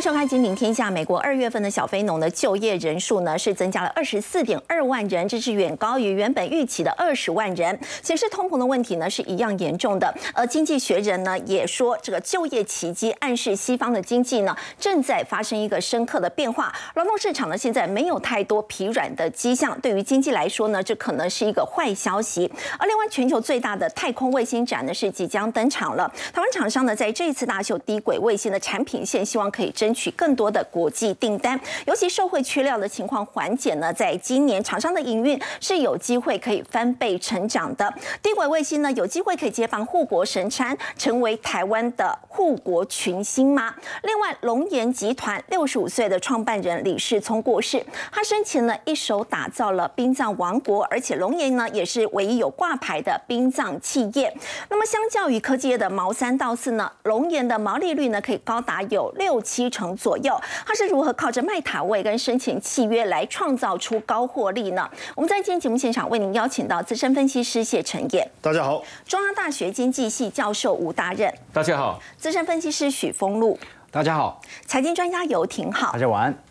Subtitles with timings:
[0.00, 0.88] 迎收看《金明天下》。
[0.90, 10.14] 美国二月份的小非农的就业人数呢是增加了二十四点二万人，这是远高于原本预期的二十万人，显示通膨的问题呢是一样严重的。
[10.32, 16.74] 而经济学人呢也说，这个就业奇迹暗示西方的经济呢正在发生一个深刻的变化。
[16.94, 22.50] 劳动市场呢现在没有太多疲软的迹象，对于经济来说呢，这可能是一个坏消息。
[22.78, 29.70] 而另外，全球最大的太空卫星展呢是即将登场了，台湾厂商呢在这一次大秀低轨卫星的产品线，希望可以。
[29.72, 37.92] 争争取更多的国际订单，尤其社会缺料的情况缓解呢，在今年厂商的营运是有机会可以翻倍成长的。
[38.22, 43.74] 低轨卫星呢，有机会可以接棒护国神山，成为台湾的护国群星吗？
[44.04, 54.32] 另外，龙岩集团六十五岁的创办人李世聪过世，他生前呢一手打造了殡葬王国，而且龙岩呢也是唯一有挂牌的殡葬企业。
[54.68, 59.68] 那么，相较于科技业的毛三到四呢，龙岩的毛利率呢可以高达有六七。
[59.70, 64.88] 成左右，他是如何靠着卖塔位跟申请契约来创造出高获利呢？
[65.14, 73.58] 我们在今天节目现场为您邀请到资深分析师谢陈燕，大家好；中央大学经济系教授吴大任，大家好；资深分析师许峰路，
[73.90, 76.49] 大家好；财经专家游廷浩，大家晚安。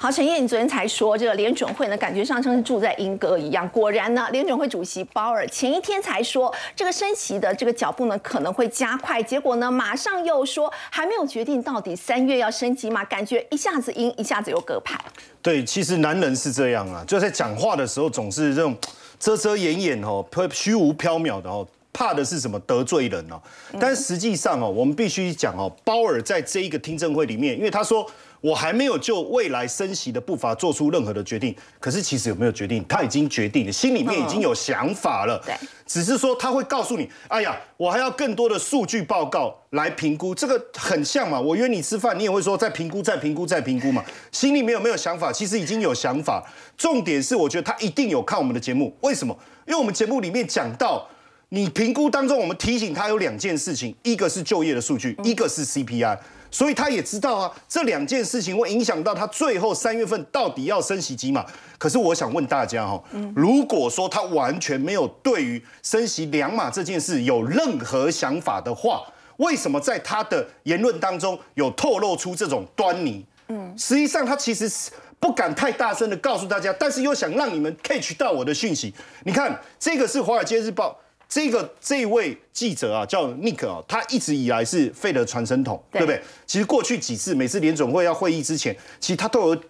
[0.00, 3.68] 好，陈燕，你昨天才说这个联准会呢，感觉上像是住在英歌一样。
[3.70, 13.04] 果然呢，联准会主席鲍尔前一天才说这个升息的这个脚步呢可能会加快，结果呢马上又说还没有决定到底三月要升级嘛？
[13.06, 14.96] 感觉一下子阴，一下子又隔牌。
[15.42, 18.76] 对，其实男人是这样啊，就在讲话的时候总是这种
[19.18, 23.42] 遮遮掩掩哦，虚无缥缈的哦，怕的是什么得罪人哦。
[23.80, 28.08] 但实际上哦，我们必须讲哦，鲍尔在这一个听证会里面，因为他说。
[28.40, 35.42] 我还没有就未来升息的步伐做出任何的决定，可是其实有没有决定，他已经决定了，心里面已经有想法了。
[35.44, 35.54] 对，
[35.86, 41.40] 只是说他会告诉你，哎呀，我还要更多的数据报告来评估，这个很像嘛。
[41.40, 44.04] 我约你吃饭，你也会说再评估、再评估、再评估嘛。
[44.30, 45.32] 心里面有没有想法？
[45.32, 46.44] 其实已经有想法。
[46.76, 48.96] 重点是，我觉得他一定有看我们的节目。
[49.00, 49.36] 为什么？
[49.66, 51.06] 因为我们节目里面讲到，
[51.48, 56.16] 你评估当中，我们提醒他有两件事情，一个是就业的数据，一个是 CPI。
[56.50, 61.44] 所以他也知道啊，这两件事情会影响到他最后三月份到底要升息几码。
[61.76, 63.02] 可是我想问大家哈，
[63.34, 69.02] 如果说他完全没有对于升息两码这件事有任何想法的话，
[69.36, 73.24] 为什么在他的言论当中有透露出这种端倪？
[73.48, 78.92] 嗯，实际上他其实是不敢太大声的告诉大家，但是又想让你们 catch 到我的讯息。
[79.24, 80.90] 你看，这个是《华尔街日报》。
[81.28, 86.20] 这个这位记者啊，叫 Nick 啊，他一直以来是费的传声筒，对不对？
[86.46, 89.62] 其实过去几次，每次联总会要会议之前，其实他都有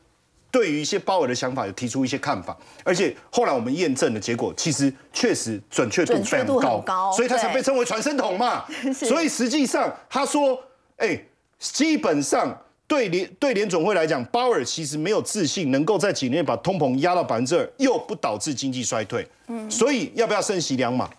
[0.53, 6.47] 对于一些鲍尔的想法有提出一些看法，而且后来我们验证的结果，其实确实准确度非常
[6.85, 8.65] 高，所以他才被称为传声筒嘛。
[8.95, 10.59] 所以实际上他说，
[10.99, 11.21] 哎，
[11.59, 19.27] 基本上对联对联总会来讲，鲍尔其实没有自信能够在几年把通膨压到百分之二，又不导致经济衰退。
[19.49, 21.11] 嗯，所以要不要升息两码？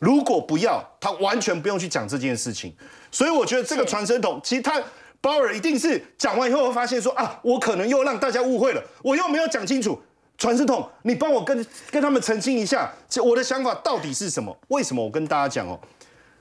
[0.00, 2.74] 如果不要，他完全不用去讲这件事情。
[3.12, 4.82] 所以我觉得这个传声筒，其实他
[5.20, 9.96] 鲍尔一定是讲完以后会发现说啊，我可能又让大家误会了，我又没有讲清楚。
[10.38, 12.90] 传声筒，你帮我跟跟他们澄清一下，
[13.22, 14.56] 我的想法到底是什么？
[14.68, 15.78] 为什么我跟大家讲哦？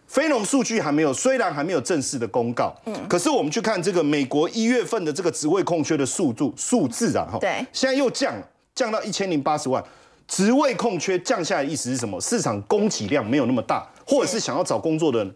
[0.08, 9.84] 非农数据还没有，虽然还没有正式的公告，嗯，可是我们去看这个美国一月份的这个职位空缺的速度数字啊，哈，对，现在又降了，降到一千零八十万。
[10.30, 12.22] 职位空缺降下来的意思是什么？
[12.22, 15.28] 市场供给量没有那么大，或者是想要找工作的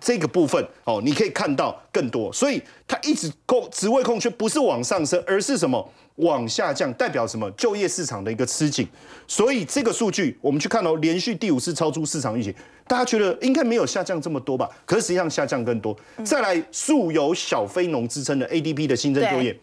[0.00, 5.86] 这个部分哦，你可以看到更多，所以它一直空职位空缺不是往上升，而是什么
[6.16, 7.50] 往下降，代表什么？
[7.52, 8.88] 就业市场的一个吃紧。
[9.26, 12.54] 所以这个数据我们去看哦，连续第五次超出市场预期，
[12.86, 14.66] 大家觉得应该没有下降这么多吧？
[14.86, 15.94] 可是实际上下降更多。
[16.24, 19.54] 再来，素有小非农之称的 ADP 的新增就业。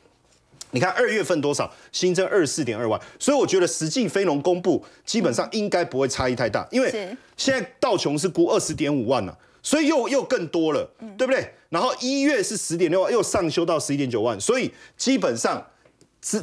[0.75, 6.91] 你看二月份多少新增二十四点二万，所以我觉得实际非农公布基本上应该不会差异太大，因为
[7.37, 10.85] 现在道琼是估二十点五万了，所以又又更多了，
[11.17, 11.49] 对不对？
[11.69, 15.65] 然后一月是十点六万，又上修到十一点九万，所以基本上是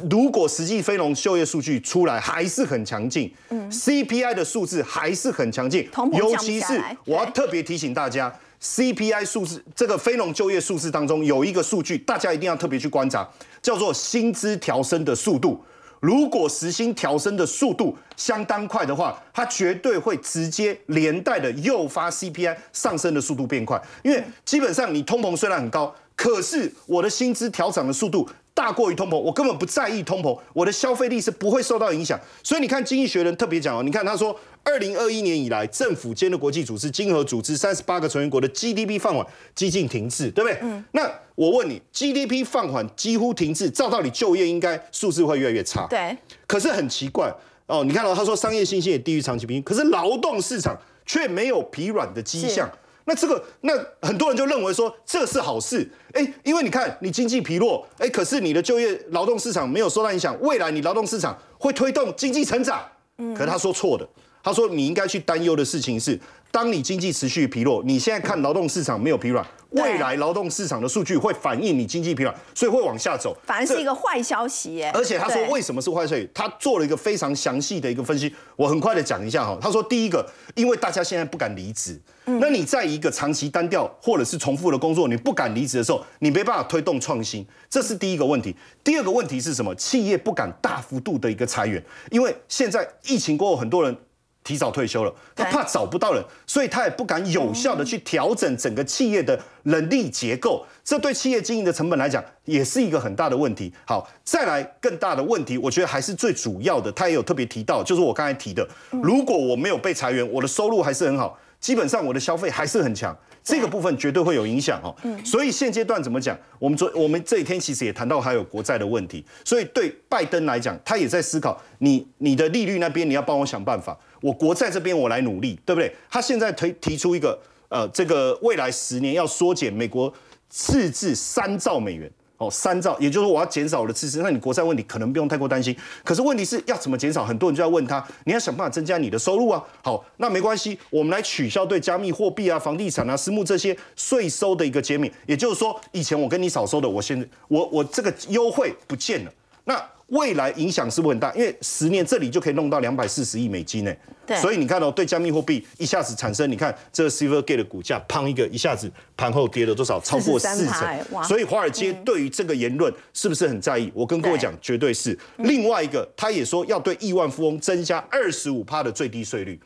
[0.09, 8.33] 如果实际非农就业数据出来还是很强劲，CPI 的数字还是很强劲，尤其是我要特别提醒大家。
[8.61, 13.27] CPI 数字这个非农就业数字当中有一个数据，大家一定要特别去观察，
[13.61, 15.61] 叫做薪资调升的速度。
[15.99, 23.81] 如果时薪调升的速度相当快的话，它绝对会直接连带的诱发 CPI 上升的速度变快。
[24.01, 32.19] 因为基本上你通膨虽然很高，可是我的薪资调涨的速度大过于通膨，我根本不在意通膨，我的消费力是不会受到影响。
[32.43, 40.59] 所以你看，《经济学人》特别讲哦，你看他说，二零二一年以来，政府间的国际组织、经合组织三十八个成员国的 GDP 放缓几近停滞，对不对？
[40.61, 40.85] 嗯。
[40.91, 45.87] 那我问你，GDP 放缓几乎停滞，照道理就业应该数字会越来越差。
[45.87, 46.15] 对。
[46.45, 47.33] 可是很奇怪
[47.65, 50.77] 哦，你看到他说商业信心也低于长期平均，可是劳动市场
[51.07, 52.69] 却没有疲软的迹象。
[53.05, 62.81] 那这个，那很多人就认为说这是好事，哎，因为你看你经济疲弱，哎，可是你的就业劳动市场没有受到影响，未来你劳动市场会推动经济成长。
[63.17, 64.07] 嗯，可是他说错的，
[64.41, 66.19] 他说你应该去担忧的事情是，
[66.53, 69.43] 当你经济持续疲弱，你现在看劳动市场没有疲软。
[69.71, 74.91] 未来劳动市场的数据会反映你经济疲软，所以会往下走，反而是一个坏消息耶。
[74.93, 76.29] 而且他说为什么是坏消息？
[76.31, 79.57] 他做了一个非常详细的一个分析，我很快的讲一下哈。
[79.59, 80.23] 他说第一个，
[80.53, 88.55] 因为大家现在不敢离职，那你在一个长期单调或者是重复的工作，你不敢离职的时候，你没办法推动创新，这是第一个问题。
[88.83, 89.73] 第二个问题是什么？
[89.73, 93.97] 企业不敢大幅度的一个裁员，因为现在疫情过后，很多人。
[94.43, 103.73] 提早退休了，他怕找不到人，所以他也不敢有效的去调整整个企业的人力结构，这对企业经营的成本来讲，也是一个很大的问题。
[103.85, 114.95] 好，再来更大的问题，我觉得还是最主要的，他也有特别提到，就是我刚才提的，如果我没有被裁员，我的收入还是很好，基本上我的消费还是很强，这个部分绝对会有影响哦。
[115.25, 116.37] 所以现阶段怎么讲？
[116.59, 123.97] 我们昨我们这几天其实也谈到还有国债的问题，所以对拜登来讲，他也在思考，你你的利率那边你要帮我想办法。
[124.21, 125.93] 我国债这边我来努力，对不对？
[126.09, 127.37] 他现在提提出一个，
[127.67, 130.13] 呃，这个未来十年要缩减美国
[130.49, 132.09] 赤字三兆美元，
[132.43, 135.75] 哦，三兆，也就是说我要减少我的赤字，那你国债问题可能不用太过担心。
[136.03, 137.23] 可是问题是要怎么减少？
[137.23, 139.63] 很多人就要问他，你要想办法增加你的收入啊。
[139.81, 149.31] 好，那没关系，我们来取消对加密货币啊、房地产啊、私募这些税收的一个减免，也就是说，以前我跟你少收的，我现在我我这个优惠不见了，
[149.63, 149.81] 那。
[150.13, 151.33] 未来影响是不是很大？
[151.33, 153.91] 因为十年这里就可以弄到两百四十亿美金呢。
[154.25, 159.99] 对，所以你看哦对加密货币一下子产生，你看这个 Silvergate 的股价，砰一个一下子盘后跌了多少？
[159.99, 161.23] 超过四成。
[161.23, 163.91] 所以华尔街对于这个言论是不是很在意？
[163.93, 165.17] 我跟各位讲，绝对是。
[165.37, 169.59] 另外一个，他也说要对亿万富翁增加二十五趴的最低税率。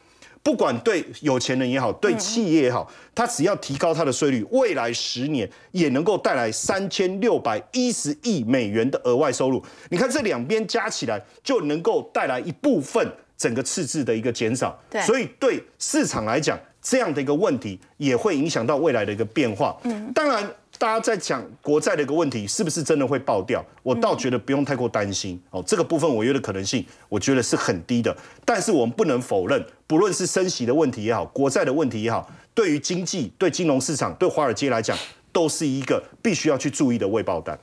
[0.48, 9.62] 不管对有钱人也好，对企业也好，他只要提高他的税率，未来十年也能够带来三千六百一十亿美元的额外收入。
[9.90, 13.06] 你看这两边加起来，就能够带来一部分
[13.38, 14.74] 整个赤字的一个减少。
[14.90, 19.78] 对，所以对市场来讲，这样的一个问题也会影响到未来的一个变化。
[19.84, 20.50] 嗯，当然。
[20.80, 23.66] 大家在讲国债的一个问题，是不是真的会爆掉？
[23.82, 25.64] 我倒觉得不用太过担心哦。
[25.66, 28.16] 这个部分违约的可能性，我觉得是很低的。
[28.46, 34.96] 但是我们不能否认，不论是升息的问题也好，国债的问题也好，对于经济、对金融市场、对华尔街来讲，
[35.32, 37.58] 都是一个必须要去注意的未爆弹。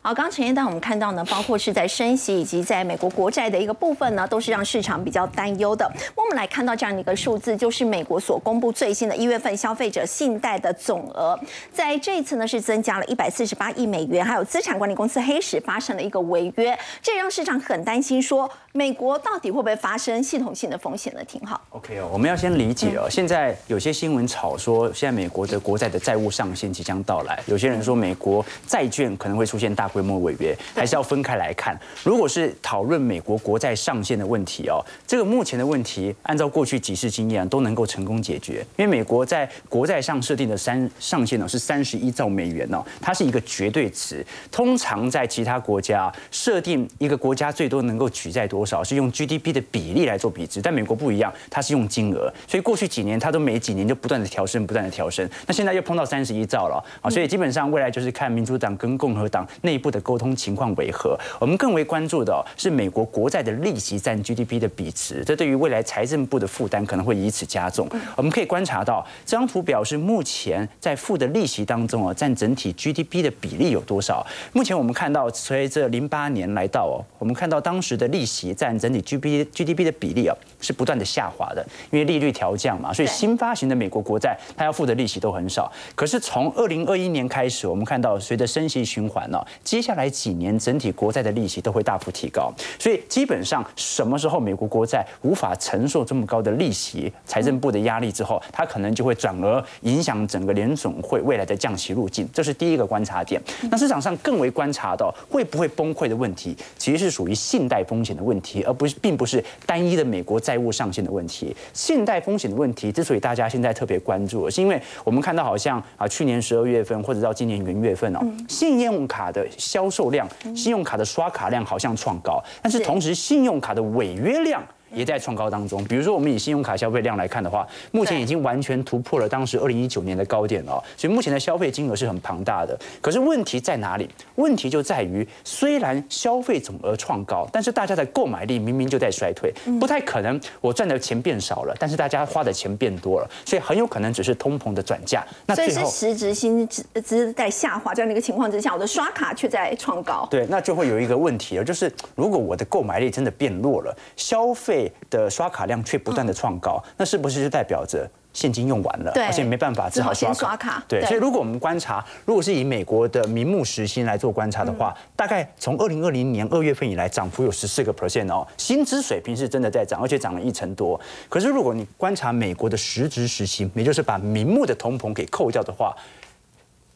[0.00, 5.90] 好，刚刚陈彦丹我们看到呢，包括是在升息以及在美国国债的一个部分呢，都是让市场比较担忧的。
[6.14, 11.38] 我们来看到这样的一个数字，就是美国所公布最新的一月份消费者信贷的总额，
[11.72, 21.20] 在这一次呢是增加了一百四十八亿美元，还有资产管理公司黑石发生了一个违约，这让市场很担心，说美国到底会不会发生系统性的风险呢？
[21.24, 21.60] 挺好。
[21.70, 29.88] OK 哦，我们要先理解哦，现在有些新闻炒说，现在美国的国债的债务上限即将到来，有些人说美国债券可能会出现大。
[29.88, 31.76] 规规模违约还是要分开来看。
[32.04, 38.64] 如果是讨论美国国债上限的问题哦，这个目前的问题，按照过去几次经验都能够成功解决。
[38.76, 44.24] 因为美国在国债上设定的三上限呢是三十一兆美元哦，它是一个绝对值。
[44.52, 52.32] 通常在其他国家设定一个国家最多能够举债多少，是用 GDP 的比例来做比值，但美国不一样，它是用金额。
[52.46, 55.28] 所以过去几年它都每几年就不断的调升，不断的调升。
[55.48, 59.77] 那现在又碰到三十一兆了啊，所以基本上未来就是看民主党跟共和党内。
[59.78, 61.16] 部的沟通情况为何？
[61.38, 67.88] 我们更为关注的是美国国债的利息占 GDP 的比值，这对于未来财政部的负担可能会以此加重。
[68.16, 74.26] 我们可以观察到，这张图表示目前在付的利息当中啊，占整体 GDP 的比例有多少？
[74.52, 85.70] 目前我们看到，随着零八年来到哦，我们看到当时的利息占整体 GDP GDP 的比例啊，是不断的下滑的，因为利率调降嘛，所以新发行的美国国债它要付的利息都很少。
[85.94, 89.38] 可是从二零二一年开始，我们看到随着升息循环呢。
[89.68, 103.38] 接下来几年，整体国债的利息都会大幅提高，所以基本上什么时候美国国债无法承受这么高的利息、财政部的压力之后，它可能就会转而影响整个联总会未来的降息路径，这是第一个观察点。
[103.70, 111.54] 那市场上更为观察到会不会崩溃的问题，其实是属于信贷风险的问题，而不是并不是单一的美国债务上限的问题。
[111.74, 119.46] 信贷风险的问题之所以大家现在特别关注，是因为我们看到好像啊，去年十二月份或者到今年元月份哦，信用卡的。
[119.58, 124.62] 销售量、信用卡的刷卡量好像创高，但是同时信用卡的违约量。
[124.92, 125.82] 也在创高当中。
[125.84, 130.82] 比如说，我们以信用卡消费量来看的话，目前已经完全突破了当时二零一九年的高点了。
[130.96, 132.78] 所以目前的消费金额是很庞大的。
[133.00, 134.08] 可是问题在哪里？
[134.36, 143.30] 问题就在于，虽然消费总额创高，但是大家的购买力明明就在衰退，不太可能我赚的钱变少了，但是大家花的钱变多了。
[143.44, 145.24] 所以很有可能只是通膨的转嫁。
[145.46, 150.26] 那所以是实质薪资在下滑这样的一个情况之下，我的刷卡却在创高。
[150.30, 154.77] 对，那就会有一个问题了，就是如果我的购买力真的变弱了，消费
[155.08, 160.82] 的刷卡量却不断的创高，那是不是就代表着现金用完了，而且没办法只好先刷卡？
[160.86, 171.00] 对，所以如果我们观察，如果是以美国的名目时薪来做观察的话，大概从二零二零年二月份以来，涨幅有十四个 percent 哦，薪资水平是真的在涨，而且涨了一成多。
[171.28, 175.96] 可是如果你观察美国的实质时薪，也就是把名目的通膨给扣掉的话，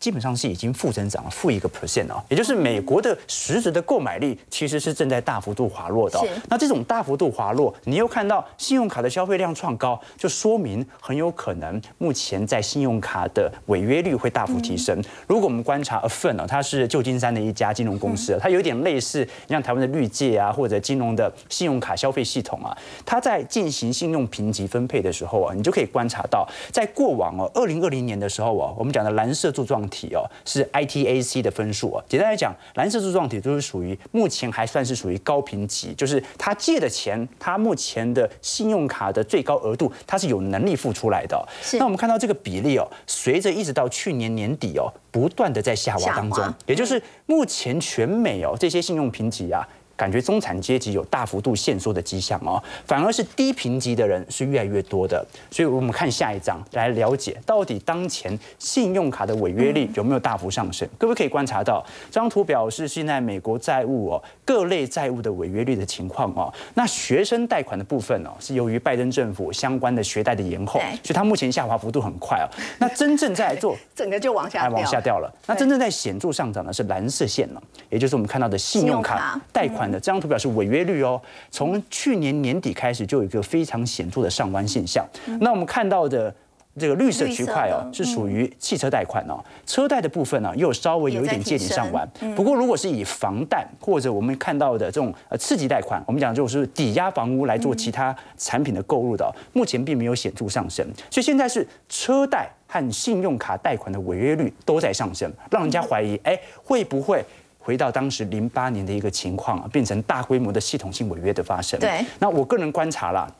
[0.02, 6.20] 基本上是已经负增长了，负一个 percent 哦，也就是美国的实质的购买力其实是正在大幅度滑落的。
[6.48, 15.00] 那这种大幅度滑落，你又看到信用卡的消费量创高，就说明很有可能目前在信用卡的违约率会大幅提升。
[15.28, 29.88] 如果我们观察 a f i n 哦，它是旧金山的一家金融公司，它有点类似像台湾的绿界啊，或者金融的信用卡消费系统啊，它在进行信用评级分配的时候啊，你就可以观察到，在过往哦，二零二零年的时候哦，我们讲的蓝色柱状。
[29.92, 41.46] 体哦是 ITAC 的分数哦，简单来讲，蓝色柱状体都是属于目前还算是属于高评级，就是他借的钱，他目前的信用卡的最高额度，他是有能力付出来的。
[41.74, 49.68] 那我们看到这个比例哦，随着一直到去年年底哦，不断的在下滑当中，也就是目前全美哦这些信用评级啊。
[50.02, 55.24] 感觉中产阶级有大幅度限缩的迹象哦，反而是低评级的人是越来越多的。
[55.48, 60.88] 所以我们看下一章来了解，到底当前信用卡的违约率有没有大幅上升？
[60.98, 66.52] 各位可以观察到，这张图表示现在美国债务哦各类债务的违约率的情况哦。
[66.74, 72.50] 那学生贷款的部分哦，是由于拜登政府相关的学贷的延后，所以它目前下滑幅度很快哦。
[72.80, 75.32] 那真正在做 整个就往下往下掉了。
[75.46, 79.91] 那真正在显著上涨的是蓝色线了，也就是我们看到的信用卡贷款。
[79.98, 81.20] 这张图表是违约率哦，
[81.50, 85.06] 从去年年底开始就有一个非常显著的上弯现象。
[85.40, 86.34] 那我们看到的
[86.78, 92.08] 这个绿色区块哦，是属于汽车贷款哦，车贷的部分呢又稍微有一点借点上弯。
[92.34, 100.86] 不过如果是以房贷或者我们看到的这种呃刺激贷款，我们讲就是抵押房屋来做其他产品的购入的，目前并没有显著上升。
[101.10, 107.22] 所以现在是车贷和信用卡贷款的违约率都在上升，让人家怀疑，哎，会不会？
[107.62, 111.78] 回到当时零八年的一个情况啊，变成大规模的系统性违约的发生。
[111.78, 113.32] 对，那我个人观察了，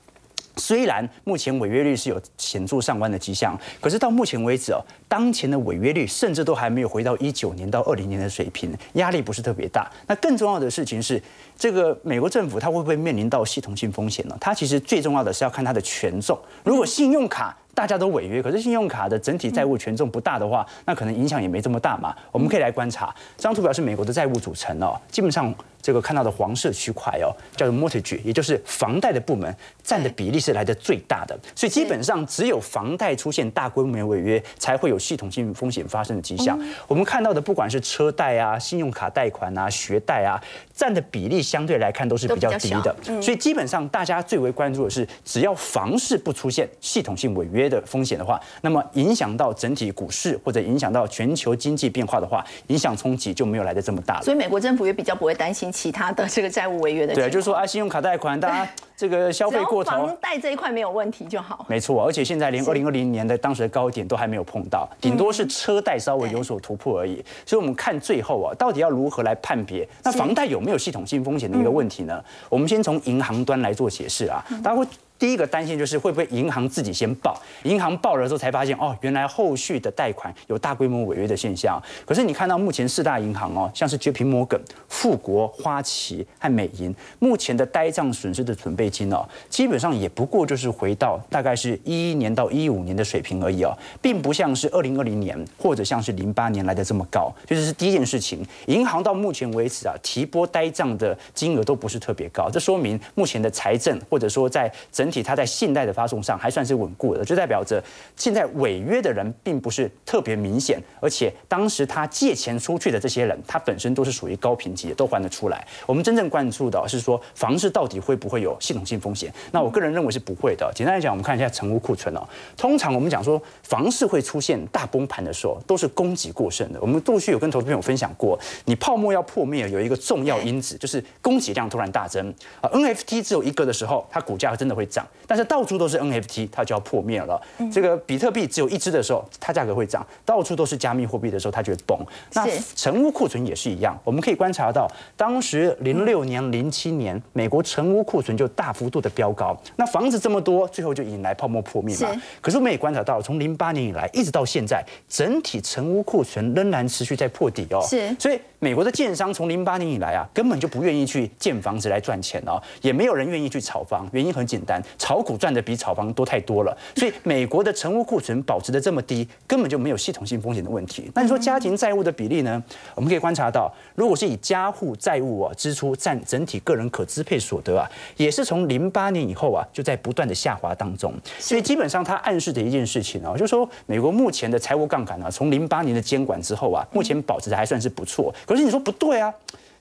[0.57, 9.91] 虽然目前违约率是有显著上弯的迹象，可是到目前为止哦，当前的违约率甚至都还没有回到一九年到二零年的水平，压力不是特别大。
[10.07, 11.23] 那更重要的事情是，
[11.57, 14.37] 这个美国政府它会不会面临到系统性风险呢？
[14.41, 16.39] 它其实最重要的是要看它的权重。
[16.63, 22.15] 如果信用卡大家都违约，可是信用卡的整体债务权重不大的话，那可能影响也没这么大嘛。
[22.31, 25.55] 我们可以来观察这张图表是美国的债务组成哦，基本上。
[25.83, 36.59] 这个看到的黄色区块哦，叫做 mortgage，也就是房贷的部门占的比例是来的最大的，所以基本上只有房贷出现大规模违约，才会有系统性风险发生的迹象。
[36.87, 40.41] 我们看到的不管是车贷啊、信用卡贷款啊、学贷啊，
[40.83, 54.23] 占的比例相对来看都是比较低的，所以基本上大家最为关注的是，只要房市不出现系统性违约的风险的话，那么影响到整体股市或者影响到全球经济变化的话，影响冲击就没有来的这么大了。
[54.25, 55.71] 所以美国政府也比较不会担心。
[55.71, 58.69] 其他的这个债务违约的，对，就是说啊，信用卡贷款，大家
[59.03, 61.67] 这个消费过头，房贷这一块没有问题就好。
[61.69, 67.17] 没错，而且现在连二零二零年的当时的高点都还没有碰到，顶多是车贷稍微有所突破而已。
[67.45, 72.23] 所以，我们看最后啊，到底要如何来判别那房贷有没有系统性风险的一个问题呢？
[72.49, 74.87] 我们先从银行端来做解释啊，大家会。
[75.23, 81.81] 第一个担心就是会不会银行自己先报，银行报了之后才发现哦，原来后续的贷款有大规模违约的现象。
[82.05, 97.33] 可是你看到目前四大银行哦，像是绝平摩根、富国、花旗和美银，目前的呆账损失的准备金哦，基本上也不过就是回到大概是一一年到一五年的水平而已哦，并不像是二零二零年或者像是零八年来的这么高。
[97.47, 107.81] 就是是第一件事情，银行到目前为止啊，提拨呆账的金额都不是特别高，这说明目前的财政或者说在整体它在信贷的发送上还算是稳固的，就代表着
[108.17, 115.65] 现在违约的人并不是特别明显，而且当时他借钱出去的这些人，他本身都是属于高评级的，都还得出来。
[115.87, 119.33] 我们真正关注的是说房市到底会不会有系统性风险？
[119.51, 120.73] 那我个人认为是不会的。
[120.75, 122.27] 简单来讲，我们看一下成屋库存哦。
[122.57, 126.81] 通常我们讲说房市会出现大崩盘的时候，都是供给过剩的。
[126.81, 132.71] 我们陆续有跟投资朋友分享过，你泡沫要破灭有一个重要因子，就是供给量突然大增啊。
[132.71, 137.41] NFT 只有一个的时候，它股价真的会涨，但是到处都是 NFT，它就要破灭了。
[137.73, 141.99] 这个比特币只有一只的时候，它价格会涨；到处都是加密货币的时候，它就会崩。
[142.35, 142.47] 那
[142.77, 149.59] 成屋库存也是一样，我们可以观察到，当时零六年、零七年，美国成屋库存就大幅度的飙高。
[149.77, 152.11] 那房子这么多，最后就引来泡沫破灭嘛。
[152.43, 157.81] 可是我们也观察到，从零八年以来一直到现在，整体成屋库存仍然持续在破底哦。
[157.89, 164.09] 是，所以美国的建商从零八年以来啊，根本就不愿意去建房子来赚钱哦，也没有人愿意去炒房。
[164.13, 166.77] 原因很简单，炒股赚的比炒房多太多了。
[166.97, 171.11] 所以美国的成屋库存保持的这么低，根本就没有系统性风险的问题。
[171.15, 172.63] 那你说家庭债务的比例呢？
[172.95, 181.13] 我们可以观察到，如果是以家户债务啊支出占整体个人可支配所得啊，也是从零八年以后啊就在不断的下滑当中。
[181.39, 188.35] 所以基本上它暗示的一件事情啊，就是说美国目前的财务杠杆啊，从零八年的监管之后啊，目前保持的还算是不错。
[188.47, 189.33] 可是你说不对啊？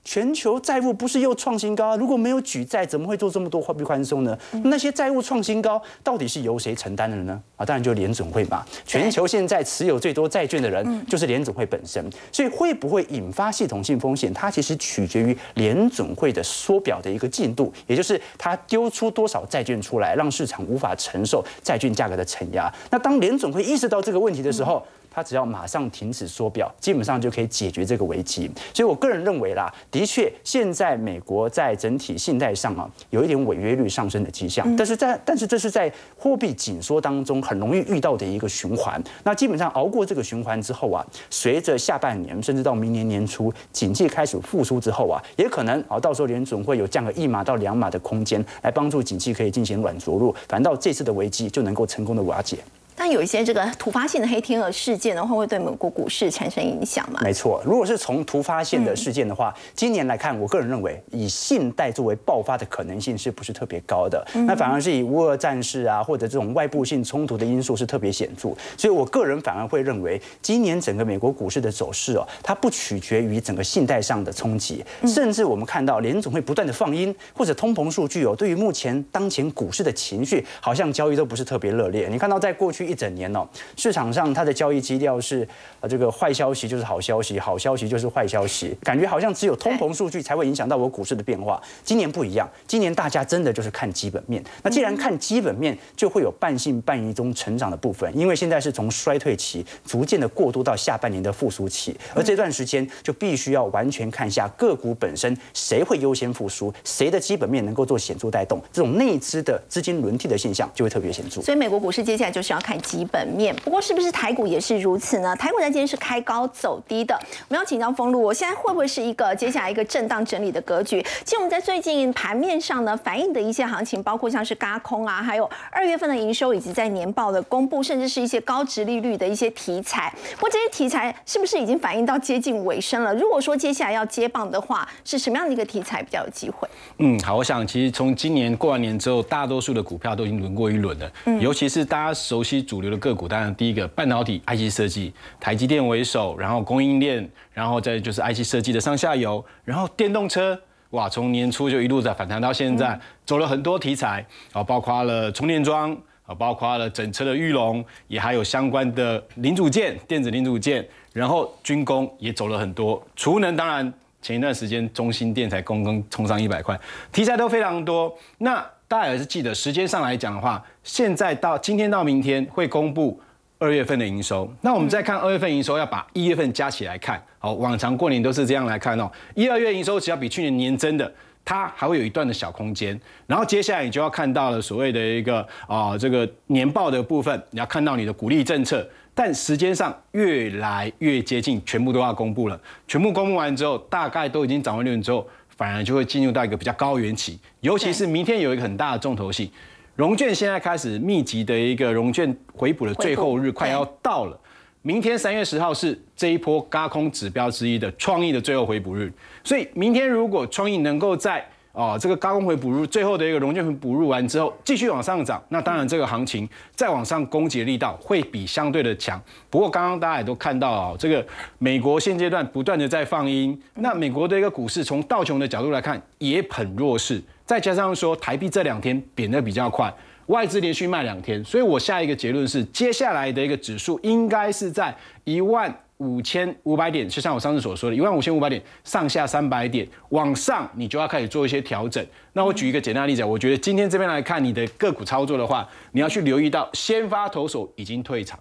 [0.04, 1.96] 全球债务不是又创新高啊？
[1.96, 4.38] 如果没有举债，怎么会做这么多货币宽松呢？
[4.64, 7.40] 那些债务创新高，到底是由谁承担的呢？
[7.56, 8.66] 啊，当然就联总会嘛。
[8.86, 14.34] 全球现在持有最多债券的人就是联总会本身，所以会不会引发系统性风险？
[14.34, 22.72] 它其实取决于联总会的缩表的一个进度，也就是它丢出多少债券出来，让市场无法承受债券价格的承压。
[22.90, 28.50] 那当联总会意识到这个问题的时候，它只要马上停止缩表，基本上就可以解决这个危机。
[28.74, 34.76] 所以我个人认为啦，的确现在美国在整体信贷上啊，有一点违约率上升的迹象。
[34.78, 39.04] 但是在但是这是在货币紧缩当中很容易遇到的一个循环。
[39.24, 52.58] 那基本上熬过这个循环之后啊，随着下半年甚至到明年年初经济开始复苏之后啊，也可能啊到时候联总会有降个一码到两码的空间，来帮助经济可以进行软着陆，反倒这次的危机就能够成功的瓦解。
[52.96, 57.20] 但有一些这个突发性的黑天鹅事件的话，会对美国股市产生影响吗？
[57.24, 64.24] 没错，如果是从突发性的事件的话，今年来看，我个人认为以信贷作为爆发的可能性是不是特别高的？
[64.46, 68.50] 那反而是以乌俄战事啊，或者这种外部性冲突的因素是特别显著。
[68.78, 82.08] 所以我个人反而会认为，今年整个美国股市的走势哦，它不取决于整个信贷上的冲击，甚至我们看到联总会不断的放音，或者通膨数据哦，对于目前当前股市的情绪，好像交易都不是特别热烈。
[82.08, 82.81] 你看到在过去。
[82.86, 85.48] 一整年哦，市场上它的交易基调是
[85.80, 91.62] 啊，这个坏消息就是好消息，好消息就是坏消息，感觉好像只有通膨数据才会影响到我股市的变化。
[91.84, 94.44] 今年不一样，今年大家真的就是看基本面。
[94.64, 111.42] 那既然看基本面，就会有半信半疑中成长的部分，因为现在是从衰退期逐渐的过渡到下半年的复苏期，而这段时间就必须要完全看一下个股本身谁会优先复苏，谁的基本面能够做显著带动，这种内资的资金轮替的现象就会特别显著。
[111.42, 112.71] 所以美国股市接下来就是要看。
[112.78, 115.36] 基本面，不过是不是台股也是如此呢？
[115.36, 117.16] 台股在今天是开高走低的。
[117.48, 121.02] 我们要请教封路，我现在会不会是一个接下来一个震荡整理的格局？
[121.24, 130.14] 其实我们在最近盘面上呢，反映的一些行情，包括像是嘎空啊，还有二月份的营收，以及在年报的公布，甚至是一些高值利率的一些题材。
[130.36, 133.14] 不过这些题材是不是已经反映到接近尾声了？
[133.16, 136.68] 如果说接下来要接棒的话，是什么样的一个题材比较有机会？
[137.00, 142.61] 嗯，好，我想其实从今年过完年之后，大多数的股票都已经轮过一轮了，嗯尤其是大家熟悉。
[142.62, 150.60] 主流的个股，当然第一个半导体 IC 设计，台积电为首，然后供应链，然后再就是 IC 设计的上下游，然后电动车，
[150.92, 155.96] 哇，从年初就一路在反弹到现在，走了很多题材，啊，包括了充电桩，
[156.26, 166.80] 啊，包括了整车的玉龙，也还有相关的零组件，电子零组件，然后军工也走了很多，储能当然前一段时间中心电才刚刚冲上一百块，
[167.12, 168.66] 题材都非常多，那。
[168.92, 173.18] 大家也是记得，时间上来讲的话，现在到今天到明天会公布
[173.58, 174.52] 二月份的营收。
[174.60, 177.24] 那我们再看二月份营收，要把一月份加起来看。
[177.40, 179.10] 好，往常过年都是这样来看哦。
[179.34, 181.10] 一二月营收只要比去年年增的，
[181.46, 183.00] 它还会有一段的小空间。
[183.28, 188.86] 然后接下来你就要看到了所谓的一个啊这个年报的部分，你要看到你的鼓励政策。
[189.14, 192.60] 但时间上越来越接近，全部都要公布了。
[192.88, 195.26] 全部公布完之后，大概都已经掌握利润之后。
[195.62, 199.52] 反而就会进入到一个比较高原期，尤其是明天有一个很大的重头戏，
[199.96, 204.36] 融券现在开始密集的一个融券回补的最后日快要到了，
[204.82, 219.22] 明天三月十号是这一波高空指标之一的创意的最后回补日，所以明天如果创意能够在哦，这个高工回补入，最后的一个熔建回补入完之后，继续往上涨，那当然这个行情再往上攻击的力道会比相对的强。
[219.50, 221.26] 不过刚刚大家也都看到啊，这个
[221.60, 229.94] 美国现阶段不断的在放鹰，那美国的一个股市从道琼的角度来看也很弱势，再加上说台币这两天贬得比较快，
[230.26, 235.74] 外资连续卖两天，所以我下一个结论是，接下来的一个指数应该是在一万。
[236.02, 242.04] 五千五百点，就像我上次所说的，一万五千五百点上下三百点往上，你就要开始做一些调整。
[242.34, 248.40] 那我举一个简单的例子，我觉得今天这边来看你的个股操作的话，你要去留意到先发投手已经退场，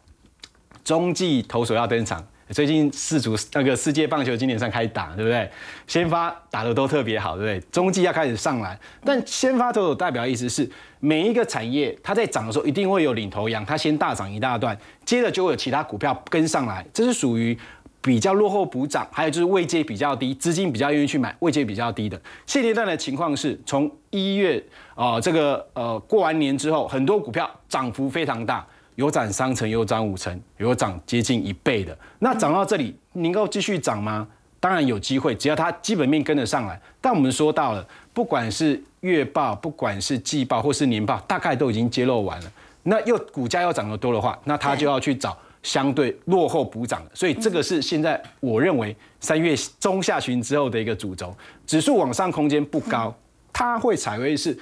[0.82, 2.26] 中继投手要登场。
[2.52, 5.48] 最近世足那个世界棒球经典赛开始打，对不对？
[5.86, 7.70] 先发打的都特别好，对不对？
[7.70, 17.56] 中继要开始上来，但先发投手代表意思是每一个产业它在涨的时候一定会有领头羊，它先大涨一大段，接着就会有其他股票跟上来，这是属于
[18.02, 22.20] 比较落后补涨，还有就是位阶比较低，资金比较愿意去买位阶比较低的。
[22.46, 24.60] 现阶段的情况是从一月
[24.96, 28.66] 啊这个呃过完年之后，很多股票涨幅非常大。
[29.00, 31.96] 有涨三成，有涨五成，有涨接近一倍的。
[32.18, 34.28] 那涨到这里，能够继续涨吗？
[34.60, 36.78] 当然有机会，只要它基本面跟得上来。
[37.00, 37.82] 但我们说到了，
[38.12, 42.52] 不管是月报，不管是季报或是年报，大概都已经揭露完了。
[42.82, 47.10] 那又股价要涨得多的话，那它就要去找相对落后补涨的。
[47.14, 51.34] 所以这个是现在我认为三月中下旬之后的一个主轴，
[51.66, 53.16] 指数往上空间不高，
[53.50, 54.54] 它会采为是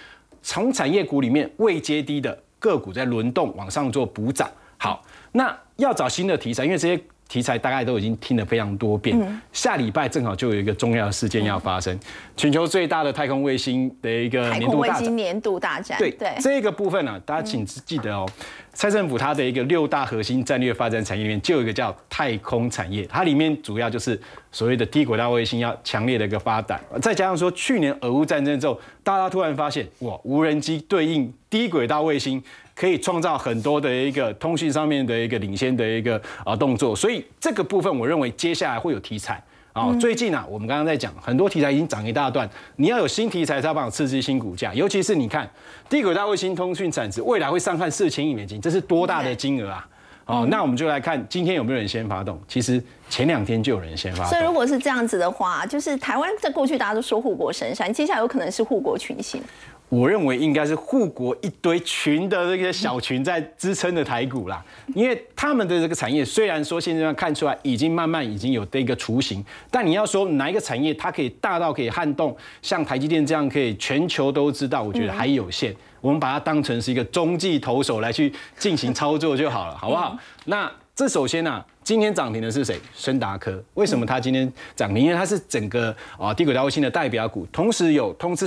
[0.44, 2.38] 从产业股里面未接低的。
[2.59, 9.16] 个股在轮动往上做补涨，好，那要找新的题材，因为这些题材大概都已经听了非常多遍。
[9.52, 11.98] 下礼拜正好就有一个重要的事件要发生，
[12.36, 15.16] 全球最大的太空卫星的一个年度大战。
[15.16, 18.28] 年度大战，对对，这个部分呢，大家请记得哦。
[18.72, 24.18] 蔡政府它的一个六大核心战略发展产业里面，就有一个叫太空产业，它里面主要就是
[24.52, 32.40] 所谓的低轨道卫星要强烈的一个发展，再加上说去年俄乌战争之后，大家突然发现哇，无人机对应低轨道卫星
[32.78, 39.42] 可以创造很多的一个通讯上面的一个领先的一个啊动作，所以这个部分我认为接下来会有题材。
[39.74, 44.74] 哦，最近啊，我们刚刚在讲很多题材已经涨一大段，你要有新题材才帮刺激新股价。
[44.74, 45.48] 尤其是你看
[45.88, 49.88] 低轨道卫星通讯产值未来会上看四千亿美金，这是多大的金额啊！
[50.24, 52.40] 哦，那我们就来看今天有没有人先发动。
[52.48, 54.30] 其实前两天就有人先发动。
[54.30, 59.40] 所以如果是这样子的话，就是台湾在过去大家都说护国神山，接下来有可能是护国群星。
[59.88, 64.62] 我认为应该是护国一堆群的这个小群在支撑的台股啦，
[64.94, 75.74] 因为他们的这个产业虽然说现在看出来已经慢慢已经有的一个雏形，但你要说哪一个产业它可以大到可以撼动像台积电这样可以全球都知道，我觉得还有限。
[76.01, 80.16] 我们把它当成是一个中继投手来去进行操作就好了，好不好？
[80.44, 82.79] 那这首先呢，今天涨停的是谁？
[82.94, 83.61] 深达科。
[83.74, 85.03] 为什么它今天涨停？
[85.03, 88.46] 因为它是整个啊低轨道卫星的代表股，同时有通知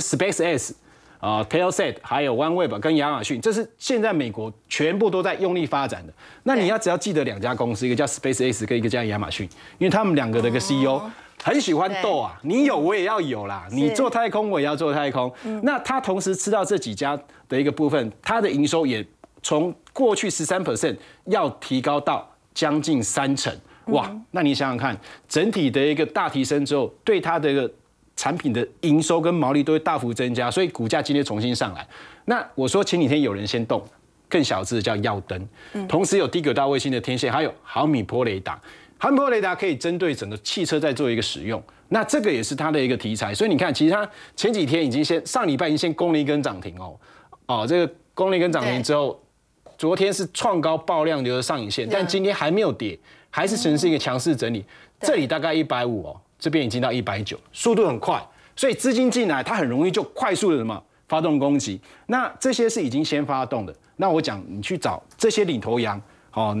[1.22, 1.28] Space。
[1.28, 6.12] 啊，Telset 还有 OneWeb 跟亚马逊，这是现在美国全部都在用力发展的。
[6.42, 11.00] 那你要只要记得两家公司，一个叫 SpaceX，跟一个叫亚马逊，因为他们两个的一个 CEO
[11.40, 15.32] 很喜欢斗啊，你有我也要有啦，你做太空我也要做太空。
[15.62, 17.16] 那他同时吃到这几家
[17.48, 19.04] 的一个部分，他的营收也
[19.42, 23.52] 从过去十三 percent 要提高到将近三成，
[23.86, 24.10] 哇！
[24.32, 24.96] 那你想想看，
[25.28, 27.68] 整体的一个大提升之后，对他的一个
[28.22, 31.84] 产品的营收跟毛利都会大幅增加，所以股价今天重新上来。
[32.26, 33.84] 那我说前几天有人先动，
[34.28, 35.48] 更小资的叫耀灯，
[35.88, 38.56] 同时有低轨道卫星的天线，还有毫米波雷达。
[38.96, 43.34] 毫米波雷达可以针对整个汽车在做一个使用，那这个也是它的一个题材。
[43.34, 46.96] 所以你看，其实它前几天已经先上礼拜已经先攻了一根涨停哦，
[47.46, 49.20] 哦，这个攻了一根涨停之后，
[49.76, 52.96] 昨天是创高爆量留的上影线，但今天还没有跌，
[53.30, 54.64] 还是呈现一个强势整理。
[55.00, 56.20] 这里大概一百五哦。
[56.42, 58.20] 这边已经到一百九，速度很快，
[58.56, 61.80] 所以资金进来，它很容易就快速的什么发动攻击。
[62.06, 63.72] 那这些是已经先发动的。
[63.94, 66.02] 那我讲，你去找这些领头羊，
[66.32, 66.52] 哦，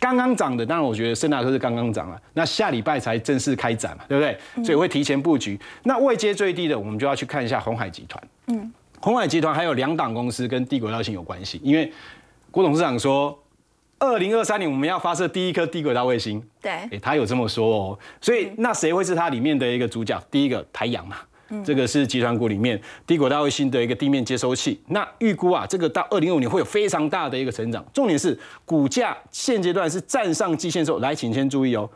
[0.00, 2.20] 刚刚涨的，当然我觉得圣达科是刚刚涨了。
[2.34, 4.64] 那下礼拜才正式开展嘛，对不对？
[4.64, 5.56] 所以会提前布局。
[5.84, 8.20] 那位阶最低的，我们就要去看一下红海集团。
[8.48, 11.92] 嗯，红海集团还有两档公司跟低轨道性有关系，因为
[12.50, 13.38] 郭董事长说。
[14.00, 20.18] 二零二三年我们要发射第一颗低轨道卫星，对，哎，他有这么说哦，所以那谁会是它里面的一个主角？
[20.30, 21.18] 第一个台阳嘛，
[21.62, 24.80] 这个是集团股里面低轨道卫星的一个地面接收器。
[24.88, 27.84] 那预估啊，这个到二零二五年会有非常大的一个成长。
[27.92, 31.86] 重点是股价现阶段是站上季线之后，来，请先注意哦，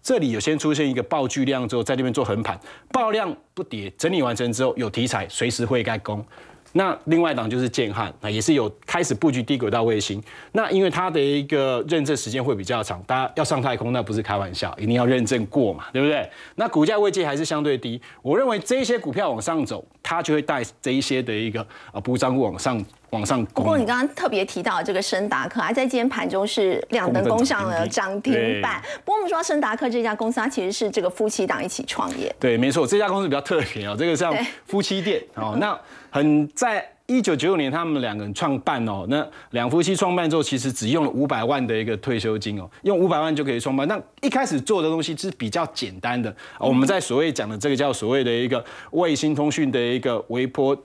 [0.00, 2.56] 这里有先出现一个爆巨量之后，在那边做横盘，
[2.92, 6.24] 爆量不跌，整理完成之后有题材，随时会该攻。
[6.72, 10.22] 那另外一档就是建汉，那也是有开始布局低轨道卫星。
[10.52, 16.28] 那因为它的一个认证时间会比较长，大家要上太空那不是开玩笑，一定要认证过嘛，对不对？
[16.56, 23.64] 那股价位阶还是相对低，我认为这些股票往上走，它就会带这一些的一个啊补涨股往上往上攻。
[23.64, 28.82] 不过你刚刚特别提到这个深达克，还在今天盘中是亮灯攻上了涨停板。
[29.04, 32.34] 不过我们说深达克这家公司，它其实是这个夫妻档一起创业。
[32.38, 34.34] 对，没错，这家公司比较特别哦，这个像
[34.66, 35.78] 夫妻店哦，那
[36.10, 43.88] 很在一九九九年他们两个人创办哦，那两夫妻创办之后，其实只用了五百万的一个退休金哦，用五百万就可以创办。
[43.88, 50.76] 那一开始做的东西是比较简单的，我们在所谓讲的这个叫所谓的一个卫星通讯的一个微波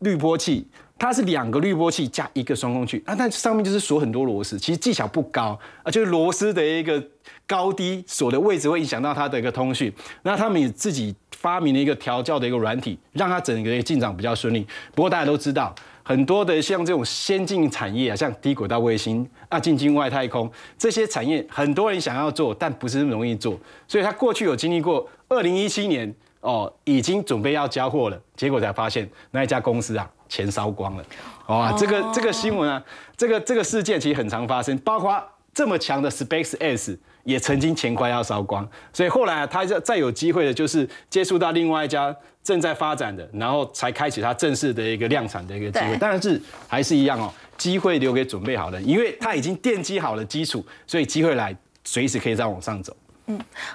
[0.00, 0.66] 滤波器。
[0.98, 7.02] 它是两个滤波器加一个双空器，啊，但上面就是锁很多螺丝，其实技巧不高啊，就是螺丝的一个
[7.44, 9.92] 高低锁的位置会影响到它的一个通讯。
[10.22, 14.64] 那他们也自己发明了一个调教的一个软体，让它整个进展比较顺利。
[14.94, 15.74] 不过大家都知道，
[16.04, 23.58] 很多的像这种先进产业啊，像低轨道卫星啊、进军外太空这些产业，很多人想要做，但不是那么容易做。
[23.88, 30.08] 所以他过去有经历过，二零一七年哦，已经准备要交货了，结果才发现那一家公司啊。
[30.28, 31.04] 钱烧光了，
[31.48, 31.70] 哇！
[31.72, 32.82] 这个这个新闻啊，
[33.18, 45.96] 这个这个事件其实很常发生，包括这么强的 Space X 也曾经钱快要烧光，所以后来他再再有机会的，就是接触到另外一家正在发展的，然后才开启他正式的一个量产的一个机会。
[46.00, 52.96] 但是还是一样哦，机会留给准备好的，因为他已经奠基好了基础，所以机会来随时可以再往上走。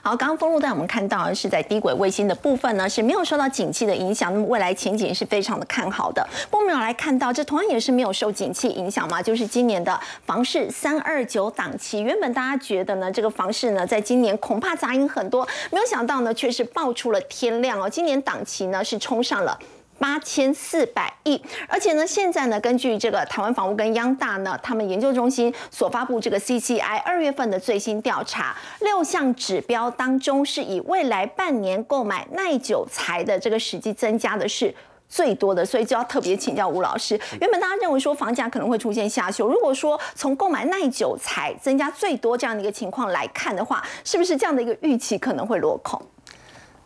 [0.02, 6.28] 好，刚刚封路带我们看到是在低轨卫星的部分呢，是没有受到景气的影响，那么未来前景是非常的看好的。
[6.52, 19.58] 我们有来看到，这同样也是没有受景气影响嘛，就是今年的房市三二九档期，原本大家觉得呢，这个房市呢，在今年恐怕杂音很多，没有想到呢，却是爆出了天亮哦，今年档期呢是冲上了。
[20.00, 34.74] 八千四百亿，而且呢，现在呢，根据这个台湾房屋跟央大呢，他们研究中心所发布这个 CCI 二月份的最新调查，六项指标当中，是以未来半年购买耐久材的这个实际增加的是
[35.10, 37.20] 最多的，所以就要特别请教吴老师。
[37.40, 46.02] 原本大家认为说房价可能会出现下修，如果说从购买耐久材增加最多这样的一个情况来看的话，是不是这样的一个预期可能会落空？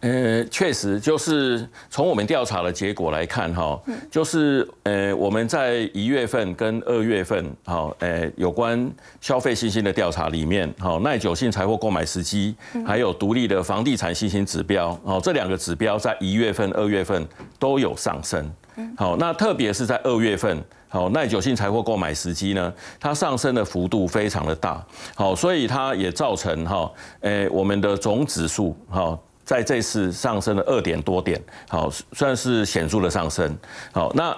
[0.01, 17.23] 呃，确实，就是从我们调查的结果来看，哈，就是呃，我们在一月份跟二月份，哈，呃，有关消费信心的调查里面，哈，耐久性财货购买时机，还有独立的房地产信心指标，哦，这两个指标在一月份、二月份
[17.59, 18.51] 都有上升。
[18.97, 20.59] 好，那特别是在二月份，
[20.89, 24.83] 好，耐久性财货购买时机呢，它上升的幅度非常的大，
[25.13, 29.15] 好，所以它也造成哈，诶，我们的总指数，哈。
[29.51, 31.37] 在这次上升了二点多点，
[31.67, 33.53] 好，算是显著的上升。
[33.91, 34.33] 好，那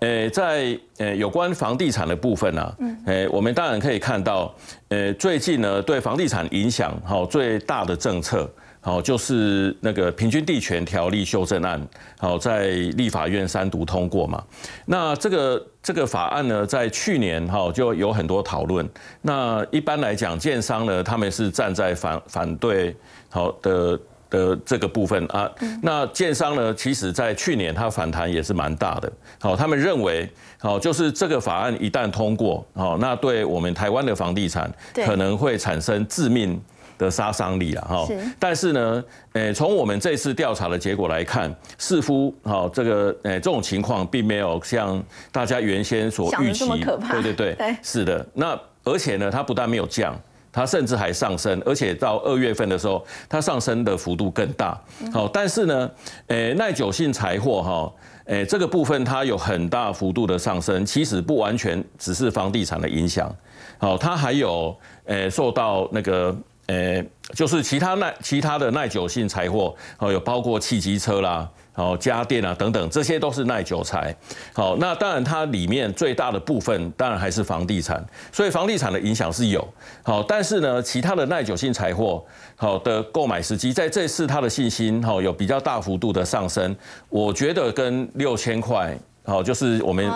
[0.00, 2.76] 呃，在呃有关房地产的部分呢，
[3.06, 4.54] 呃，我们当然可以看到，
[4.88, 8.46] 呃，最近呢对房地产影响好最大的政策，
[8.82, 11.80] 好就是那个平均地权条例修正案，
[12.18, 12.66] 好在
[12.98, 14.44] 立法院三读通过嘛。
[14.84, 18.86] 那这个这个法案呢，在去年哈就有很多讨论。
[19.22, 22.94] 那一般来讲，建商呢他们是站在反反对
[23.30, 23.98] 好的。
[24.30, 25.50] 的这个部分啊，
[25.82, 29.10] 那建商呢，其实在去年它反弹也是蛮大的。
[29.40, 36.60] 好，他们认为，好，就是这个法案一旦通过，好，那对我们台湾的房地产可能会产生致命
[36.98, 38.06] 的杀伤力了哈。
[38.38, 46.66] 但是呢，诶，从我们这次调查的结果来看，似乎好这个诶这种情况并没有像大家原先所预期，
[47.10, 48.26] 对对对，是的。
[48.34, 50.18] 那而且呢，它不但没有降。
[50.58, 54.76] 它甚至还上升，而且到二月份的时候，它上升的幅度更大。
[55.12, 55.88] 好，但是呢，
[56.26, 57.92] 诶，耐久性财货哈，
[58.24, 63.32] 诶，这个部分它有很大幅度的上升，其实不完全只是房地产的影响。
[63.78, 71.48] 好，它还有诶受到那个诶，就是其他耐其他的耐久性财货，哦，有包括汽机车啦。
[71.78, 74.12] 好，家电啊等等，这些都是耐久材。
[74.52, 79.64] 好，那当然它里面最大的部分当然还是房地产，所以房地产的影响是有。
[80.02, 82.20] 好，但是呢，其他的耐久性财货
[82.56, 86.74] 好的购买时机，在这次它的信心好有比较大幅度的上升，
[87.08, 88.98] 我觉得跟六千块。
[89.28, 90.10] 好，就是我们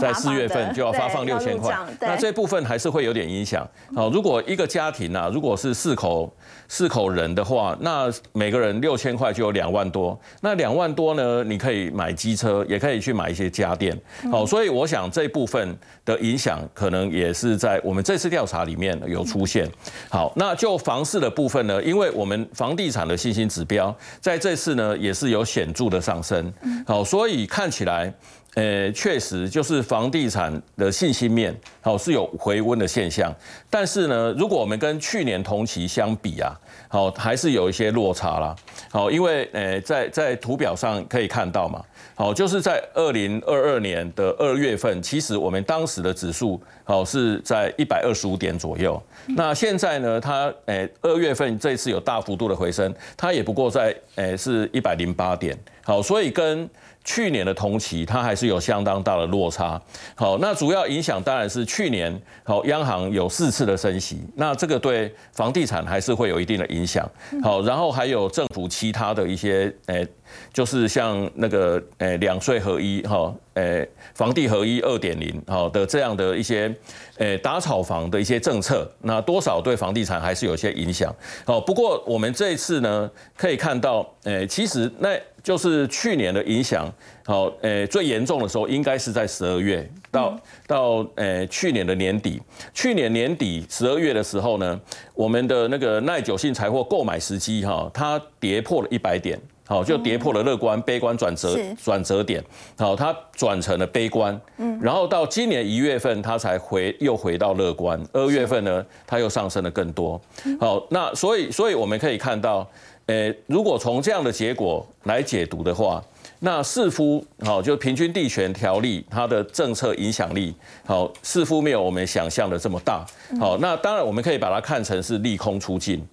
[0.00, 3.64] 在四月份就要发放六千块，那这部分还是会有点影响。
[3.94, 6.28] 好，如果一个家庭啊，如果是四口
[6.66, 10.18] 四口人的话，那每个人六千块就有两万多。
[10.40, 13.96] 那两万多呢，你可以买机车，也可以去买一些家电。
[14.32, 19.70] 好，所以我想这部分的影响可能也是在我们这次调查里面有出现。
[20.08, 26.52] 好，那就房市的部分呢，因为我们房地产的信心指标在这次呢也是有显著的上升。
[26.84, 28.12] 好，所以看起来。
[28.58, 33.32] 呃，确实就是房地产的信心面，好是有回温的现象。
[33.70, 38.56] 但是呢，如果我们跟去年同期相比啊，好还是有一些落差啦。
[38.90, 41.80] 好，因为呃，在在图表上可以看到嘛，
[42.16, 49.00] 好就是在二零二二年的二月份，其实我们当时的指数好是在一百二十五点左右。
[49.36, 55.56] 那现在呢，它呃二月份这次有大幅度的回升，它也不过在呃是一百零八点。
[55.84, 56.68] 好，所以跟
[57.08, 59.80] 去年的同期，它还是有相当大的落差。
[60.14, 67.10] 好，那主要影响当然是去年，好，央行有四次的升息，那这个对房地产还是会有一定的影响。
[67.42, 70.06] 好，然后还有政府其他的一些，诶，
[70.52, 76.70] 就是像那个，诶，两税合一，哈，诶，房地合一二点零，好的这样的一些，
[77.16, 81.10] 诶，打炒房的一些政策，那多少对房地产还是有些影响。
[81.46, 85.08] 好，不过我们这一次呢，可以看到，诶，其实那。
[85.48, 86.92] 就是去年的影响，
[87.24, 92.38] 好，诶，最严重的时候应该是在十二月到到诶去年的年底，
[92.74, 94.78] 去年年底十二月的时候呢，
[95.14, 102.44] 我们的那个耐久性财货购买时机哈，它跌破了一百点，好，就跌破了乐观悲观转折转折点，
[102.76, 110.20] 好，它转成了悲观，嗯，然后到今年一月份它才回又回到乐观，二月份呢它又上升了更多，
[110.60, 112.68] 好，那所以所以我们可以看到。
[113.08, 116.02] 诶，如果从这样的结果来解读的话，
[116.40, 123.06] 那似乎好，就平均地权条例它的政策影响力好，似乎没有我们想象的这么大。
[123.40, 126.06] 好，那当然我们可以把它看成是利空出尽，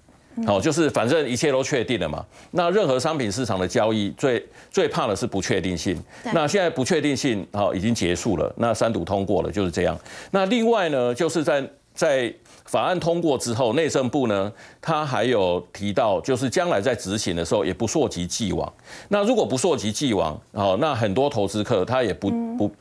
[0.47, 2.25] 好，就是反正一切都确定了嘛。
[2.51, 6.01] 那任何商品市场的交易最最怕的是不确定性。
[6.33, 9.99] 那现在不确定性好已经结束了，那三读通过了就是这样。
[10.31, 11.61] 那另外呢，就是在
[11.93, 12.33] 在。
[12.65, 14.51] 法案通过之后，内政部呢，
[14.81, 18.71] 他还有提到，就是将来在执行的时候也不溯及既往。
[19.09, 22.71] 那如果不溯及既往，哦，那很多投资客他也不不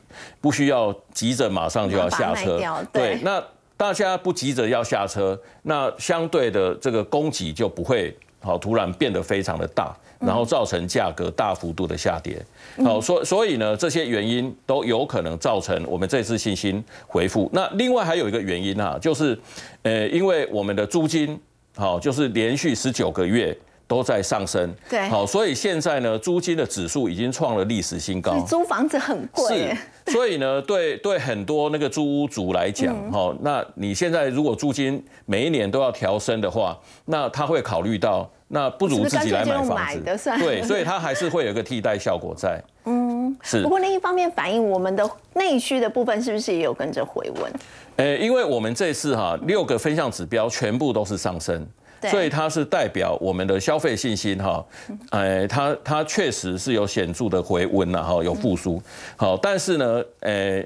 [0.41, 2.59] 不需要急着马上就要下车。
[2.91, 3.41] 对，那
[3.77, 9.95] 大家不急着要下车，那相对的这个供给就不会好突然变得非常的大。
[10.25, 12.43] 然后造成价格大幅度的下跌，
[12.83, 17.49] 好，所所以呢，这些原因都有可能造成我们这次信心回复。
[17.53, 19.37] 那另外还有一个原因啊，就是，
[19.83, 21.39] 呃，因为我们的租金，
[21.75, 23.55] 好，就是连续十九个月
[23.87, 28.39] 都在上升，对，好，所以现在呢，租金的指数已经创了历史新高。
[28.41, 38.29] 租房子很贵，是，所以呢，对对很多那个租屋主来讲，哈，那你现在如果租金每一年都要调升的话，那他会考虑到。
[38.47, 42.63] 那不如自己来买房子，对，所以他还是会有一个替代效果在。
[42.85, 43.63] 嗯，是。
[43.63, 47.51] 不过另一方面反映我们的内需的部分是不是也有跟着回温？
[47.95, 51.67] 呃，因为我们这次哈六个分项指标全部都是上升，
[52.09, 54.65] 所以它是代表我们的消费信心哈，
[55.11, 58.81] 呃，它它确实是有显著的回温了哈，有复苏。
[59.15, 60.63] 好，但是呢，呃，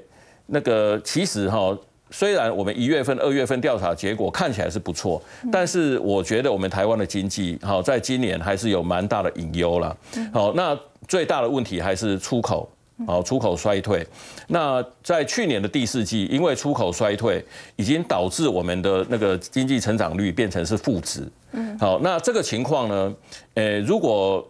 [0.48, 1.78] 那个其实哈。
[2.12, 9.96] 虽然我们一月份、二月份调查结果看起来是不错，但是我觉得我们台湾的经济好，在今年还是有蛮大的隐忧了。
[10.34, 10.76] 好，那
[11.08, 12.68] 最大的问题还是出口，
[13.08, 14.06] 好，出口衰退。
[14.48, 17.44] 那在去年的第四季，因为出口衰退，
[17.76, 21.28] 已经导致我们的那个经济成长率变成是负值。
[21.52, 23.16] 嗯好，那这个情况呢？
[23.56, 24.48] 呃，如果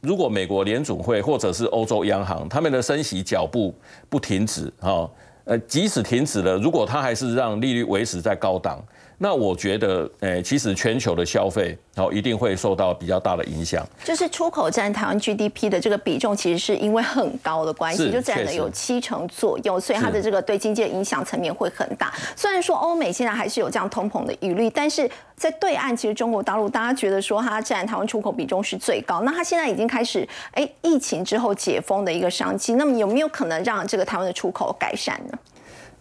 [0.00, 3.74] 如果美国联总会或者是欧洲央行他们的升息脚步
[4.08, 5.08] 不停止，哈。
[5.44, 8.84] 呃，即使停止了，如果它还是让利率维持在高档。
[9.18, 13.82] 那我觉得，诶，其实全球的消费，然哦，一定会受到比较大的影响。
[14.04, 22.12] 就是出口占台湾 GDP 的这个比重，其实是因为很高的关系，就占了有七成左右，所以它的这个对经济的影响层面会很大。
[22.36, 29.22] 虽然说欧美现在还是有这样通膨的疑虑，但是在对岸，其实中国大陆大家觉得说它占台湾出口比重是最高。
[29.22, 35.38] 那它现在已经开始，哎，疫情之后解封的一个商机，那么有没有可能让这个台湾的出口改善呢？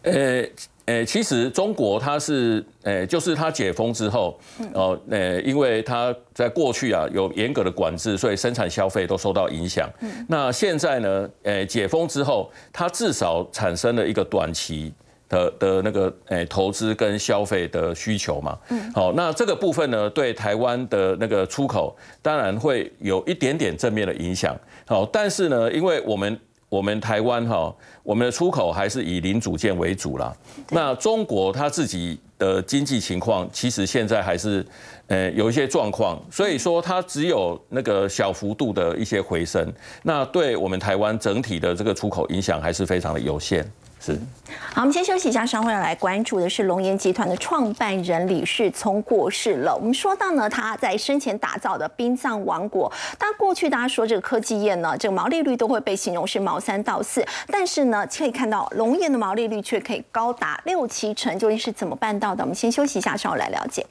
[0.01, 0.45] 呃。
[0.86, 4.39] 诶，其实中国它是诶，就是它解封之后，
[4.74, 9.89] 哦，诶，因为它在过去啊有严格的管制，所以生产消费都受到影响。
[10.28, 14.93] 那现在呢，诶，解封之后，它至少产生了一个短期
[15.28, 18.56] 的的那个诶投资跟消费的需求嘛。
[18.93, 24.56] 好，那这个部分呢，对台湾的那个出口当然会有一点点正面的影响。
[24.86, 26.39] 好，但是呢，因为我们
[26.75, 30.35] 我们台湾哈，我们的出口还是以零组件为主啦。
[30.71, 34.65] 那中国它自己的经济情况，其实现在还是
[35.07, 39.71] 呃有一些状况，所以说它只有那个小幅度的一些回升，
[40.03, 43.65] 那对我们台湾整体的这个出口影响还是非常的有限。
[43.99, 44.19] 是。
[44.73, 49.75] 好，我们先休息一下，稍后要来关注的是龙岩集团的创办人李世聪过世了。
[49.75, 62.43] 我们说到呢，他在生前打造的殡葬王国，但过去大家说这个科技业呢，这个毛利率都会被形容是毛三到四，但是呢，可以看到龙岩的毛利率却可以高达六七成，究竟是怎么办到的？
[62.43, 63.85] 我们先休息一下，稍后来了解。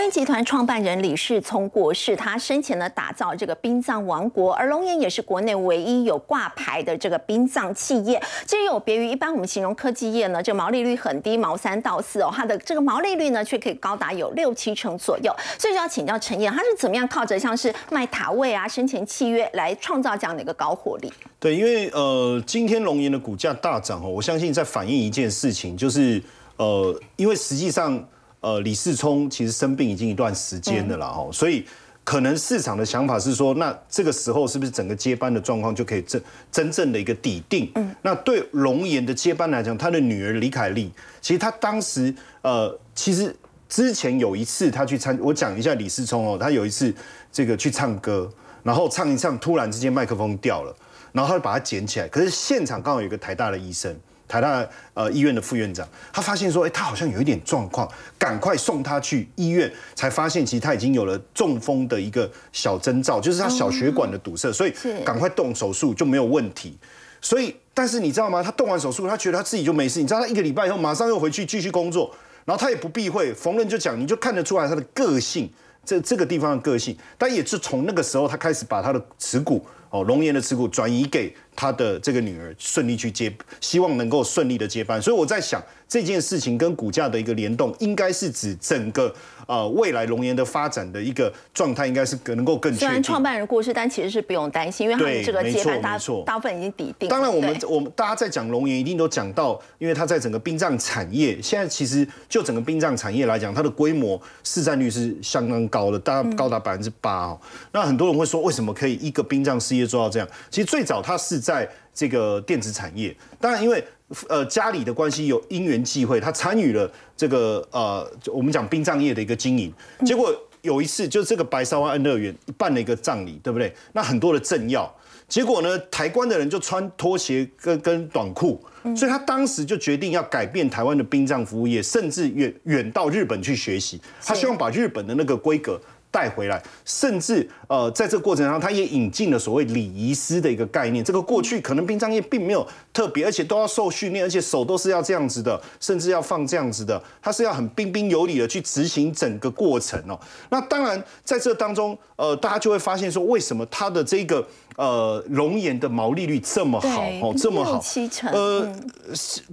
[0.00, 8.18] 龙岩集团创办人李世聪过世，他生前呢打造这个殡葬王国，而龙岩也是国内唯一有挂牌的这个殡葬企业。
[8.46, 15.30] 这有别于一般我们形容科技业呢，这毛利率很低，毛三到四哦，它的这个毛利率呢却可以高达有六七成左右。
[15.58, 21.12] 所以就要请教陈燕，他是怎么样靠着像是卖塔位啊、生前契约来创造这样的一个高获利？
[21.38, 26.22] 对，因为呃，今天龙岩的股价大涨哦，我相信在反映一件事情，就是
[26.56, 28.02] 呃，因为实际上。
[28.40, 31.64] 呃，李世聪其实生病已经一段时间了啦，哈，所以
[32.02, 37.70] 可能市场的想法是说，那这个时候是不是整个接班的状况就可以真真正的一个底定？
[37.74, 43.36] 嗯，那对龙岩的接班来讲，他的女儿李凯丽，其实他当时呃，其实
[43.68, 46.92] 之前有一次他去参，我讲一下李世聪哦，他有一次
[47.30, 48.32] 这个去唱歌，
[48.62, 50.74] 然后唱一唱，突然之间麦克风掉了，
[51.12, 53.94] 然后他就把它捡起来，可是现场刚好有一个台大的医生。
[54.30, 54.64] 台大
[54.94, 64.72] 呃医院的副院长，他发现说，哎，他好像有一点状况，赶快送他去医院，才发现其实他已经有了中风的一个小征兆，就是他小血管的堵塞，所以
[65.04, 66.78] 赶快动手术就没有问题。
[67.20, 68.40] 所以，但是你知道吗？
[68.40, 70.00] 他动完手术，他觉得他自己就没事。
[70.00, 72.14] 你知道，他一个礼拜以后马上又回去继续工作，
[72.44, 75.50] 然后他也不避讳，逢人就讲，你就看得出来他的个性，
[75.84, 76.96] 这这个地方的个性。
[77.18, 81.34] 但也是从那个时候，他开始把他的持股哦龙岩的持股转移给。
[81.54, 89.12] 他的这个女儿顺利去接，希望能够顺利的接班，所以我在想这件事情跟股价的一个联动，应该是指整个
[89.46, 92.72] 呃未来龙岩的发展的一个状态，应该是能够更。
[92.74, 97.08] 虽然创办人过世，但其实是不用担心，因为他们这个接班大大部分已经抵定。
[97.08, 107.40] 当然，我们我们大家在讲龙岩，一定都讲到，因为它在整个殡葬产业，现在其实就整个殡葬产业来讲，它的规模市占率是相当高的，大概高达百分之八哦。
[107.72, 110.28] 那很多人会说，为什么可以一个殡葬事业做到这样？
[110.48, 113.84] 其实最早它是在在这个电子产业，当然因为
[114.28, 119.72] 呃家里的关系有因缘际会，他参与了这个呃我们讲殡葬业的一个经营。
[120.06, 120.32] 结果
[120.62, 123.74] 有一次，就这个白沙湾安乐园办了一个葬礼，对不对？
[123.92, 124.88] 那很多的政要，
[125.26, 128.62] 结果呢，台湾的人就穿拖鞋跟跟短裤，
[128.96, 135.80] 所以他当时就决定要改变台湾的殡葬服务业，甚至远远到日本去学习，他希望把日本的那个规格。
[136.10, 141.04] 带回来，甚至呃，在这个过程中，他也引进了所谓礼仪师的一个概念。
[141.04, 150.18] 这个过去可能殡葬业并没有特别，而且都要受训练，而且手都是要这样子的，甚至要放这样子的，他是要很彬彬有礼的去执行整个过程哦。
[150.48, 154.44] 那当然，在这当中，呃，大家就会发现说，为什么他的这个
[154.76, 158.76] 呃龙岩的毛利率这么好哦，这么好，七成，呃，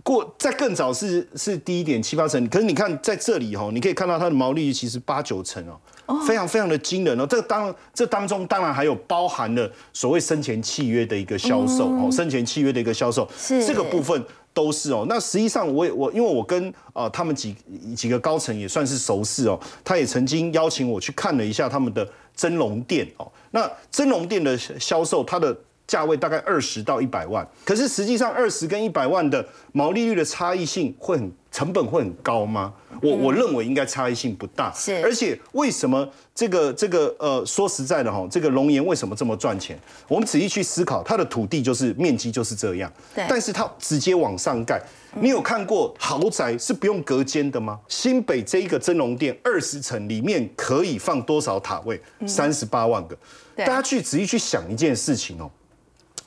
[0.02, 5.78] 过在更早是是低一点七八成，可是你看在这里哦，你可以看到它的毛利率其实八九成哦。
[6.26, 7.26] 非常非常的惊人哦！
[7.26, 15.06] 这当这当中当然还有包含了所谓生前契约的一个销售哦，生前契约的一个销售，是这个部分都是哦。
[15.10, 17.56] 那实际上我也我因为我跟啊他们几
[17.96, 23.30] 几个高层也算是熟识哦，他也曾经邀请我去看了一下他们的真龙店哦。
[23.52, 25.56] 那真龙店的销售，它的
[25.88, 31.32] 价位大概二十到一百万，可是实际上二十跟一百万的毛利率的差异性会很。
[31.50, 32.72] 成本会很高吗？
[33.02, 34.72] 我我认为应该差异性不大。
[34.74, 39.80] 是，而且为什么这个这个呃，说实在的哈，这个龙岩为什么这么赚钱？
[40.08, 42.92] 我们仔细去思考，它的土地就是面积就是这样。
[43.16, 43.26] 对。
[43.28, 44.80] 但是它直接往上盖，
[45.20, 47.80] 你有看过豪宅是不用隔间的吗？
[47.88, 52.00] 新北这一个真龙店二十层里面可以放多少塔位？
[52.28, 53.18] 三十八万个。
[53.56, 55.50] 大家去仔细去想一件事情哦。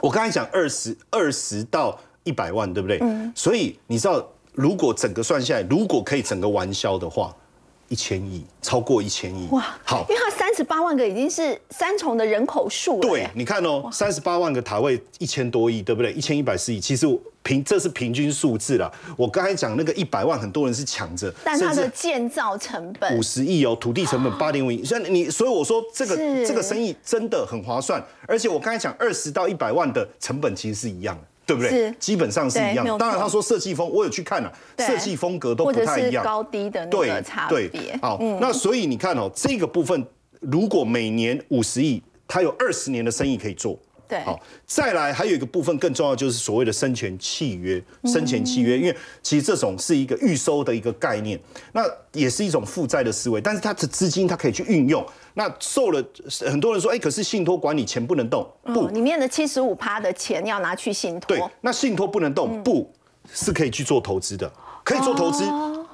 [0.00, 2.98] 我刚才讲二十二十到一百万，对不对？
[3.00, 3.32] 嗯。
[3.34, 4.26] 所以你知道。
[4.52, 7.34] 如果整个算下来，如果可以整个完销的话，
[7.90, 9.48] 一千亿，超过一千亿。
[9.50, 13.00] 哇，好，因为它三十八万个已经是三重的人口数了。
[13.00, 16.12] 对，你看哦，三十八万个塔位，一千多亿，对不对？
[16.12, 17.04] 一千一百四亿，其实
[17.42, 18.88] 平这是平均数字啦。
[19.16, 24.84] 我刚才讲那个一百万，很多人是抢着，但它的建造成本五十亿哦，土地成本八点五亿。
[24.84, 26.16] 所以你，所以我说这个
[26.46, 28.00] 这个生意真的很划算。
[28.28, 31.22] 而且我刚才讲二十到一百万的成本其实是一样的。
[31.50, 31.92] 对不对？
[31.98, 32.86] 基本上是一样。
[32.96, 37.98] 当然，他说设计风，我有去看了，设计风格都不太一样，高低的那个差别。
[38.00, 40.06] 好，那所以你看哦，这个部分
[40.40, 43.76] 如果每年五十亿，他有二十年的生意可以做。
[44.10, 51.38] 对好，再来还有一个部分更重要，就是所谓的生前契约，生前契约，因为其实这种是一个预收的一个概念，
[51.72, 51.82] 那
[52.12, 55.06] 也是一种负债的思维，但是它的资金它可以去运用。
[55.34, 56.04] 那受了
[56.40, 61.36] 很多人说，哎，可是信托管理钱不能动，不，里面的七十五趴的钱要拿去信托。
[61.36, 62.92] 对，那信托不能动，不
[63.32, 64.52] 是可以去做投资的，
[64.82, 65.44] 可以做投资，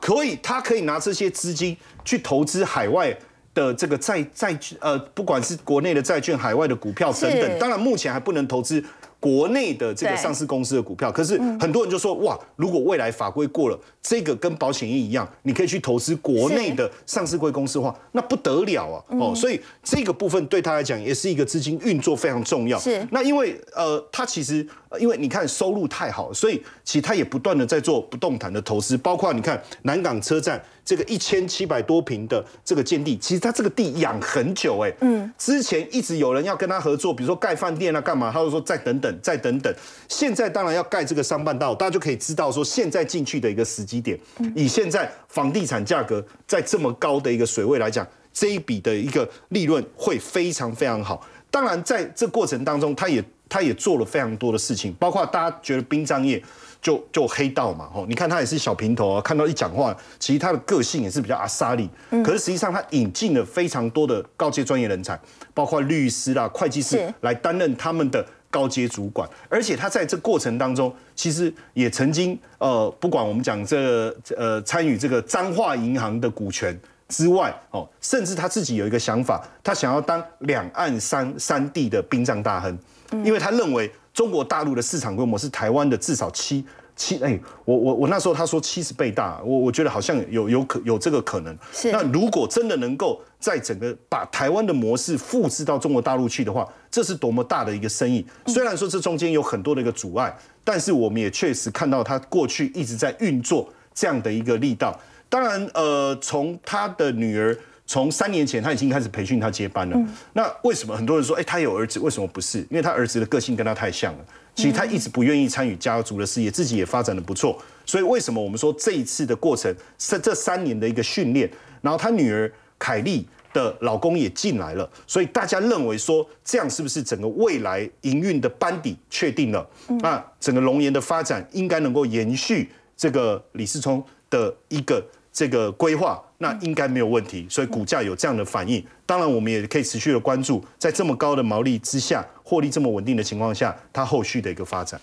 [0.01, 3.15] 可以，他可以拿这些资金去投资海外
[3.57, 7.59] 的这个债债券，呃，不管是国内的债券、海外的股票等等。
[7.59, 8.85] 当然，目前还不能投资
[9.19, 11.11] 国内的这个上市公司的股票。
[11.11, 19.03] 可是很多人就说，哇，如果未来法规过了，这个跟保险业一样，你可以去投资国内的上市贵公司的话，那不得了啊！
[19.19, 22.79] 哦，所以这个部分对他来讲也是一个资金运作非常重要。
[22.79, 39.75] 是那因为呃，他其实呃因为你看收入太好，所以其实他也不断的在做不动产的投资，包括你看南港车站这个一千七百多平的这个建地，其实他这个地养很久哎，嗯，之前一直有人要跟他合作，比如说盖饭店啊干嘛，他就说再等等再等等，
[40.09, 44.19] 现在当然要盖这个商办道，大家就可以知道说现在进去的一个时机点，
[44.55, 51.27] 以现在房地产价格在这么高的一个水位来讲，这一笔的一个利润会非常非常好。
[51.51, 56.43] 当然，在这过程当中，他也他也做了非常多的事情，包括大家觉得殡葬业
[56.83, 61.89] 就就黑道嘛，吼，你看他也是小平头啊，看到一讲话，其实他的个性也是比较阿莎利，
[62.25, 65.19] 可是实际上他引进了非常多的高阶专业人才，
[65.55, 76.79] 包括律师啦、会计师是来担任他们的高阶主管，而且他在这过程当中，其实也曾经呃，不管我们讲这呃参与这个彰化银行的股权。
[77.09, 82.77] 之外，哦，甚至他自己有一个想法，他想要当两岸三三地的殡葬大亨，
[83.25, 86.67] 因为他认为中国大陆的市场规模是台湾的至少七
[86.97, 91.57] 七，哎，我我我那时候他说七十倍大，我我觉得好像有有可有这个可能。
[91.71, 98.27] 是那如果真的能够在整个把台湾的模式复制到中国大陆去的话，这是多么大的一个生意。
[98.47, 100.35] 虽然说这中间有很多的一个阻碍，
[100.65, 104.99] 但是我们也确实看到他过去一直在运作这样的一个力道。
[105.29, 107.57] 当然，呃，从他的女儿。
[107.89, 109.97] 从三年前他已经开始培训他接班了。
[110.33, 112.59] 那为什么很多人说，哎，他有儿子，为什么不是？
[112.63, 114.25] 因为他儿子的个性跟他太像了。
[114.57, 117.57] 其实他一直不愿意参与家族的事业，自己也发展的不错。
[117.85, 121.49] 所以为什么我们说这一次的过程是这三年的一个训练，
[121.83, 129.69] 然后他女儿凯莉的老公也进来了，所以大家认为说这样是不是整个未来营运的班底确定了？
[130.01, 135.05] 那整个龙岩的发展应该能够延续这个李世聪的一个
[135.37, 137.47] 这个规划，那应该没有问题。
[137.51, 144.99] 所以股价有这样的反应，当然我们也可以持续的关注，在这么高的毛利之下，获利这么稳定的情况下，它后续的一个发展。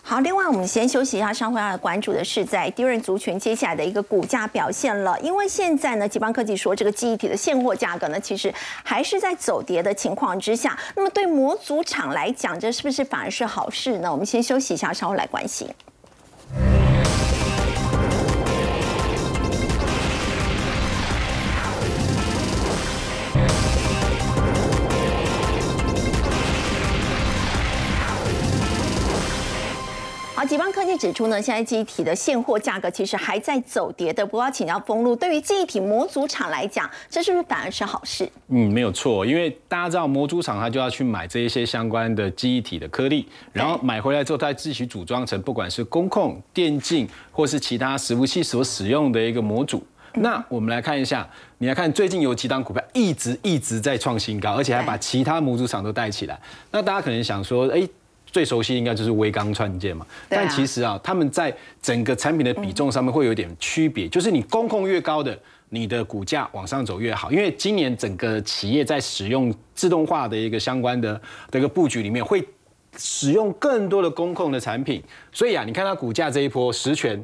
[0.00, 5.20] 好，另外我们先休息一下，稍后要关注的是在低润族群接下来的一个股价表现了。
[5.20, 8.50] 因为现在呢，吉邦科技说这个记忆体的现货价格呢，其实
[8.82, 10.78] 还是在走跌的情况之下。
[10.94, 14.10] 那么对模组厂来讲，这是不是反而是好事呢？
[14.10, 15.68] 我们先休息一下，稍后来关心。
[30.46, 34.24] 吉邦科技指出呢，现在记忆体的现货价格其实还在走跌的。
[34.24, 38.30] 不过要请教封路，对于记忆体模组厂来讲，这是不是反而是好事？
[38.48, 49.84] 嗯，没有错，因为大家知道模组厂它就要去买这一些相关的记忆体的颗粒，然后买回来之后再自己组装成不管是工控、电竞或是其他服务器所使用的一个模组。
[50.14, 51.28] 那我们来看一下，
[51.58, 56.40] 你来看最近有几档股票一直一直在创新高，而且还把其他模组厂都带起来。
[56.70, 57.88] 那大家可能想说，哎。
[58.36, 65.34] 最熟悉应该就是微钢串件嘛，但其实啊，他们在整个产品的比重上面会有点区别，就是你工控越高的，
[65.70, 67.32] 你的股价往上走越好。
[67.32, 71.18] 因为今年整个企业在使用自动化的一个相关的
[71.50, 72.46] 这个布局里面，会
[72.98, 77.18] 使用更多的工控的产品，所以啊，你看它股价这一波实权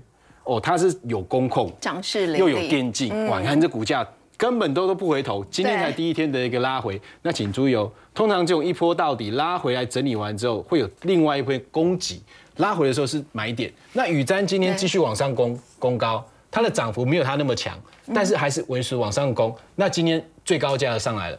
[0.44, 3.38] 哦，它是有工控，涨势，又有电竞，哇！
[3.38, 4.02] 你看这股价
[4.42, 7.00] 根本都都不回头，今天才第一天的一个拉回。
[7.22, 12.20] 那请注意哦，通常这种一波到底拉回来整理完之后，会有另外一波攻击，
[12.56, 13.72] 拉回的时候是买点。
[13.92, 17.78] 那雨瞻今天继续往上攻攻高，它的涨幅没有它那么强，
[18.12, 19.56] 但是还是维持往上攻。
[19.76, 21.38] 那今天最高价上来了，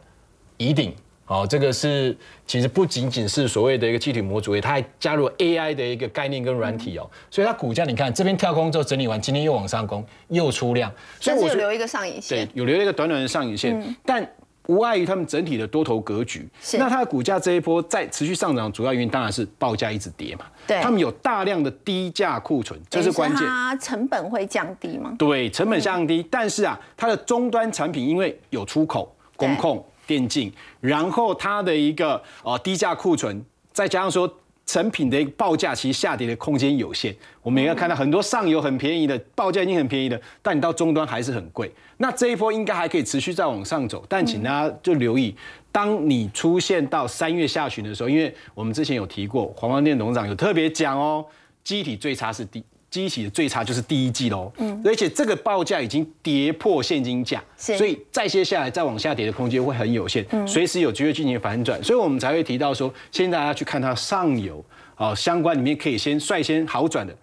[0.56, 0.96] 乙顶。
[1.26, 2.16] 好，这个是
[2.46, 14.30] 其实不仅仅是所谓的一个气体模组，它还加入 AI 的一个概念跟软体哦，所以它股价你看这边跳空之后整理完，今天又往上攻，又出量，所以我有留一个上影对线，，有留一个短短的上影线，但
[14.68, 16.48] 无碍于他们整体的多头格局。
[16.74, 20.46] 那它的股价这一波在持续上涨，主要原因当然是报价一直跌嘛。
[20.68, 23.46] 对他们有大量的低价库存，这是关键。
[23.46, 25.14] 它成本会降低吗？
[25.18, 33.44] 对，成本降低，但是啊，它的终端产品因为有出口、工控、电竞，然后它的一个呃低价库存。
[33.72, 34.32] 再加上说
[34.66, 41.72] 成品的一个报价其实下跌的空间有限，我们也要看到很多上游很便宜的报价已经很便宜的，但你到终端还是很贵。
[41.98, 45.36] 那这一波应该还可以持续再往上走，但请大家就留意，
[45.72, 51.26] 当你出现到三月下旬的时候，因为我们之前有提过，黄光店董事长有特别讲哦，
[51.64, 52.64] 机体最差是第。
[52.94, 64.64] 机体的最差就是第一季喽，嗯，而且这个报价已经跌破现金价，所以再接下来再往下跌的空间会很有限，随时有机会进行反转，所以我们才会提到说，现在大家去看它上游
[64.94, 67.16] 啊相关里面可以先率先好转的，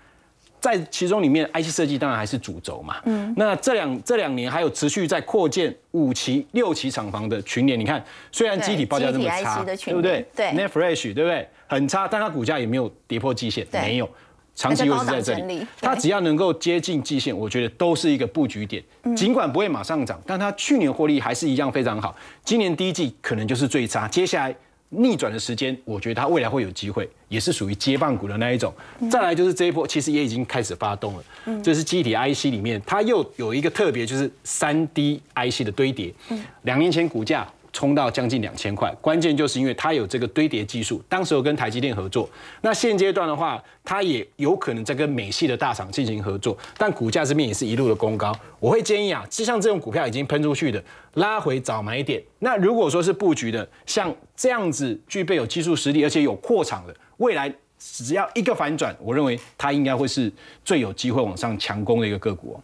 [0.59, 10.27] 在其中里面 IC 设计当然还是主轴嘛，嗯，那这两这两年还有持续在扩建五期六期厂房的群联，你看虽然机体报价这么差，对不对？
[10.35, 10.47] 对。
[10.47, 11.49] N e t Fresh 对不对？
[11.69, 14.11] 很差，但它股价也没有跌破季线，没有。
[14.55, 18.83] 长期又是在这里，它只要能够接近季线，我觉得都是一个布局点。
[19.17, 22.15] 尽管不会马上涨，但它去年获利还是一样非常好。
[22.45, 24.55] 今年第一季可能就是最差，接下来
[24.91, 28.73] 逆转的时间，我觉得它未来会有机会，也是属于接棒股的那一种。
[29.11, 31.25] 再来就是这一波，其实也已经开始发动了。
[31.63, 36.13] 这是机体 IC 里面，它又有一个特别，就是三 D IC 的堆叠。
[36.63, 37.47] 两年前股价。
[37.73, 42.29] 冲到将近两千块，关键就是因为它有这个堆叠技术，当时有跟台积电合作。
[42.63, 48.35] 那现阶段的话，它也有可能在跟美系的大厂进行合作，但股价这边也是一路的攻高。
[48.59, 50.83] 我会建议啊，就像这种股票已经喷出去的，
[51.15, 52.23] 拉回早买点。
[52.41, 60.33] 那如果说是布局的，像这样子具备有技术实力而且有扩厂的，未来只要一个反转，我认为它应该会是
[60.65, 62.61] 最有机会往上强攻的一个个股。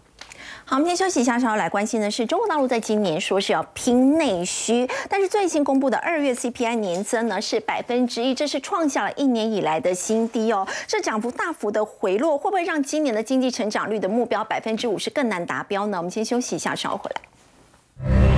[0.68, 10.66] 好，我们先休息一下，稍后来关心的是中国大陆在今年说是要拼内需，但是最新公布的二月 CPI 年增呢是百分之一，这是创下了一年以来的新低哦。
[10.88, 15.98] 这涨幅大幅的回落，会不会让今年的经济成长率的目标百分之五是更难达标呢？
[15.98, 18.35] 我们先休息一下，稍后回来。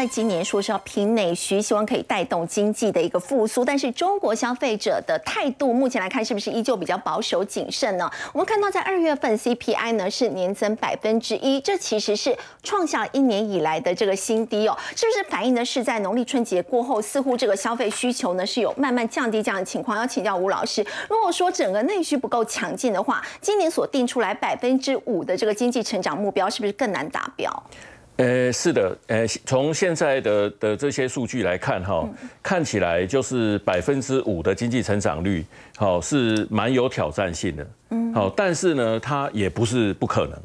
[0.00, 8.10] 在今年说是要拼内需，希望可以带动经济的一个复苏，但是中国消费者的态度目前来看是不是依旧比较保守谨慎呢？
[8.32, 19.98] 我们看到在二月份 CPI 呢是年增百分之一，这其实是创下一年以来的这个新低哦，是不是反映的是在农历春节过后，似乎这个消费需求呢是有慢慢降低这样的情况？
[19.98, 27.52] 要请教吴老师，如果说整个内需不够强劲的话，今年所定出来百分之五的这个经济成长目标，是不是更难达标？
[28.20, 32.06] 呃，是的，呃，从现在的的这些数据来看，哈，
[32.42, 35.42] 看起来就是百分之五的经济成长率，
[35.78, 40.38] 好是蛮有挑战性的，嗯，好，但是呢，它也不是不可能，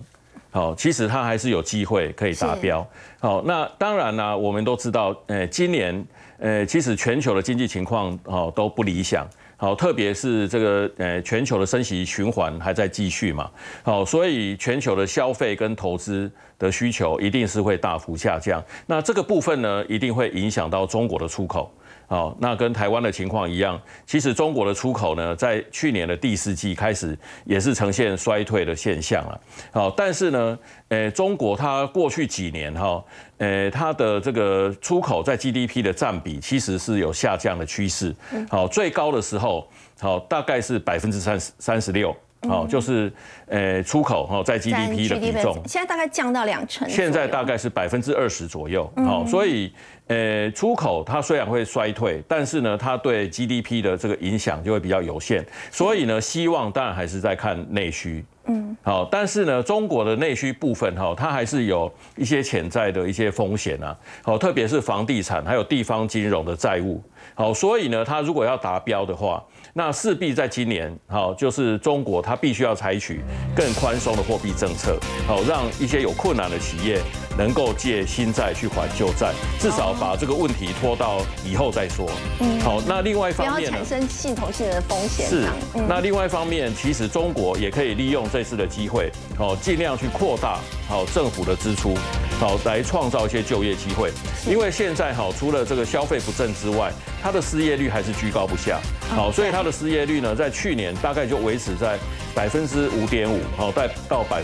[0.52, 2.88] 好，其实它还是有机会可以达标，
[3.20, 6.06] 好，那当然呢，我们都知道，呃，今年，
[6.38, 9.28] 呃，其实全球的经济情况，哦，都不理想。
[9.58, 13.50] 好，特别是这个呃，全球的升息循环还在继续嘛，
[13.84, 16.30] 好，所以全球的消费跟投资
[16.60, 18.64] 的需求一定是会大幅下降。
[18.86, 21.72] 那这个部分呢，一定会影响到中国的出口。
[22.08, 29.42] 好，那跟台湾的情况一样，其实中国的出口呢，在去年的第四季开始也是呈现衰退的现象了。
[29.72, 33.04] 好，但是呢，呃，中国它过去几年哈，
[33.38, 38.16] 呃，它的这个出口在 GDP 的占比其实是有下降的趋势。
[38.50, 39.68] 好，最高的时候，
[40.00, 42.16] 好大概是百分之三十三十六。
[42.48, 43.12] 好，就是
[43.48, 48.92] 呃出口哈在 GDP 的比重，现在大概降到两成，现在大概是百分之二十左右。
[48.98, 49.72] 好，所以
[50.08, 55.46] 呃出口它虽然会衰退，但是呢，它对 GDP 的这个影响就会比较有限。
[55.72, 58.24] 所以呢，希望当然还是在看内需。
[58.48, 63.98] 嗯，好，但是呢，中国的内需部分哈，它还是有一些潜在的一些风险啊。
[64.22, 67.02] 好，特别是房地产还有地方金融的债务。
[67.34, 69.44] 好，所以呢，它如果要达标的话。
[69.78, 73.20] 那势必在今年，好，就是中国它必须要采取
[73.54, 74.98] 更宽松的货币政策，
[75.28, 77.02] 好，让一些有困难的企业
[77.38, 82.10] 能够借新债去还旧债，至少把这个问题拖到以后再说。
[82.40, 85.28] 嗯，好，那另外一方面呢，产生系统性的风险。
[85.28, 85.46] 是，
[85.90, 91.94] 那另外一方面，其实中国也可以利用这次的机会，好，尽量去扩大好政府的支出，
[92.40, 94.10] 好，来创造一些就业机会。
[94.48, 98.80] 因为现在好，除了这个消费不振之外，它的失业率还是居高不下。
[99.10, 101.98] 好，所以它的失业率呢，在去年大概就维持在
[102.34, 104.44] 百分之五点五，好，到到百。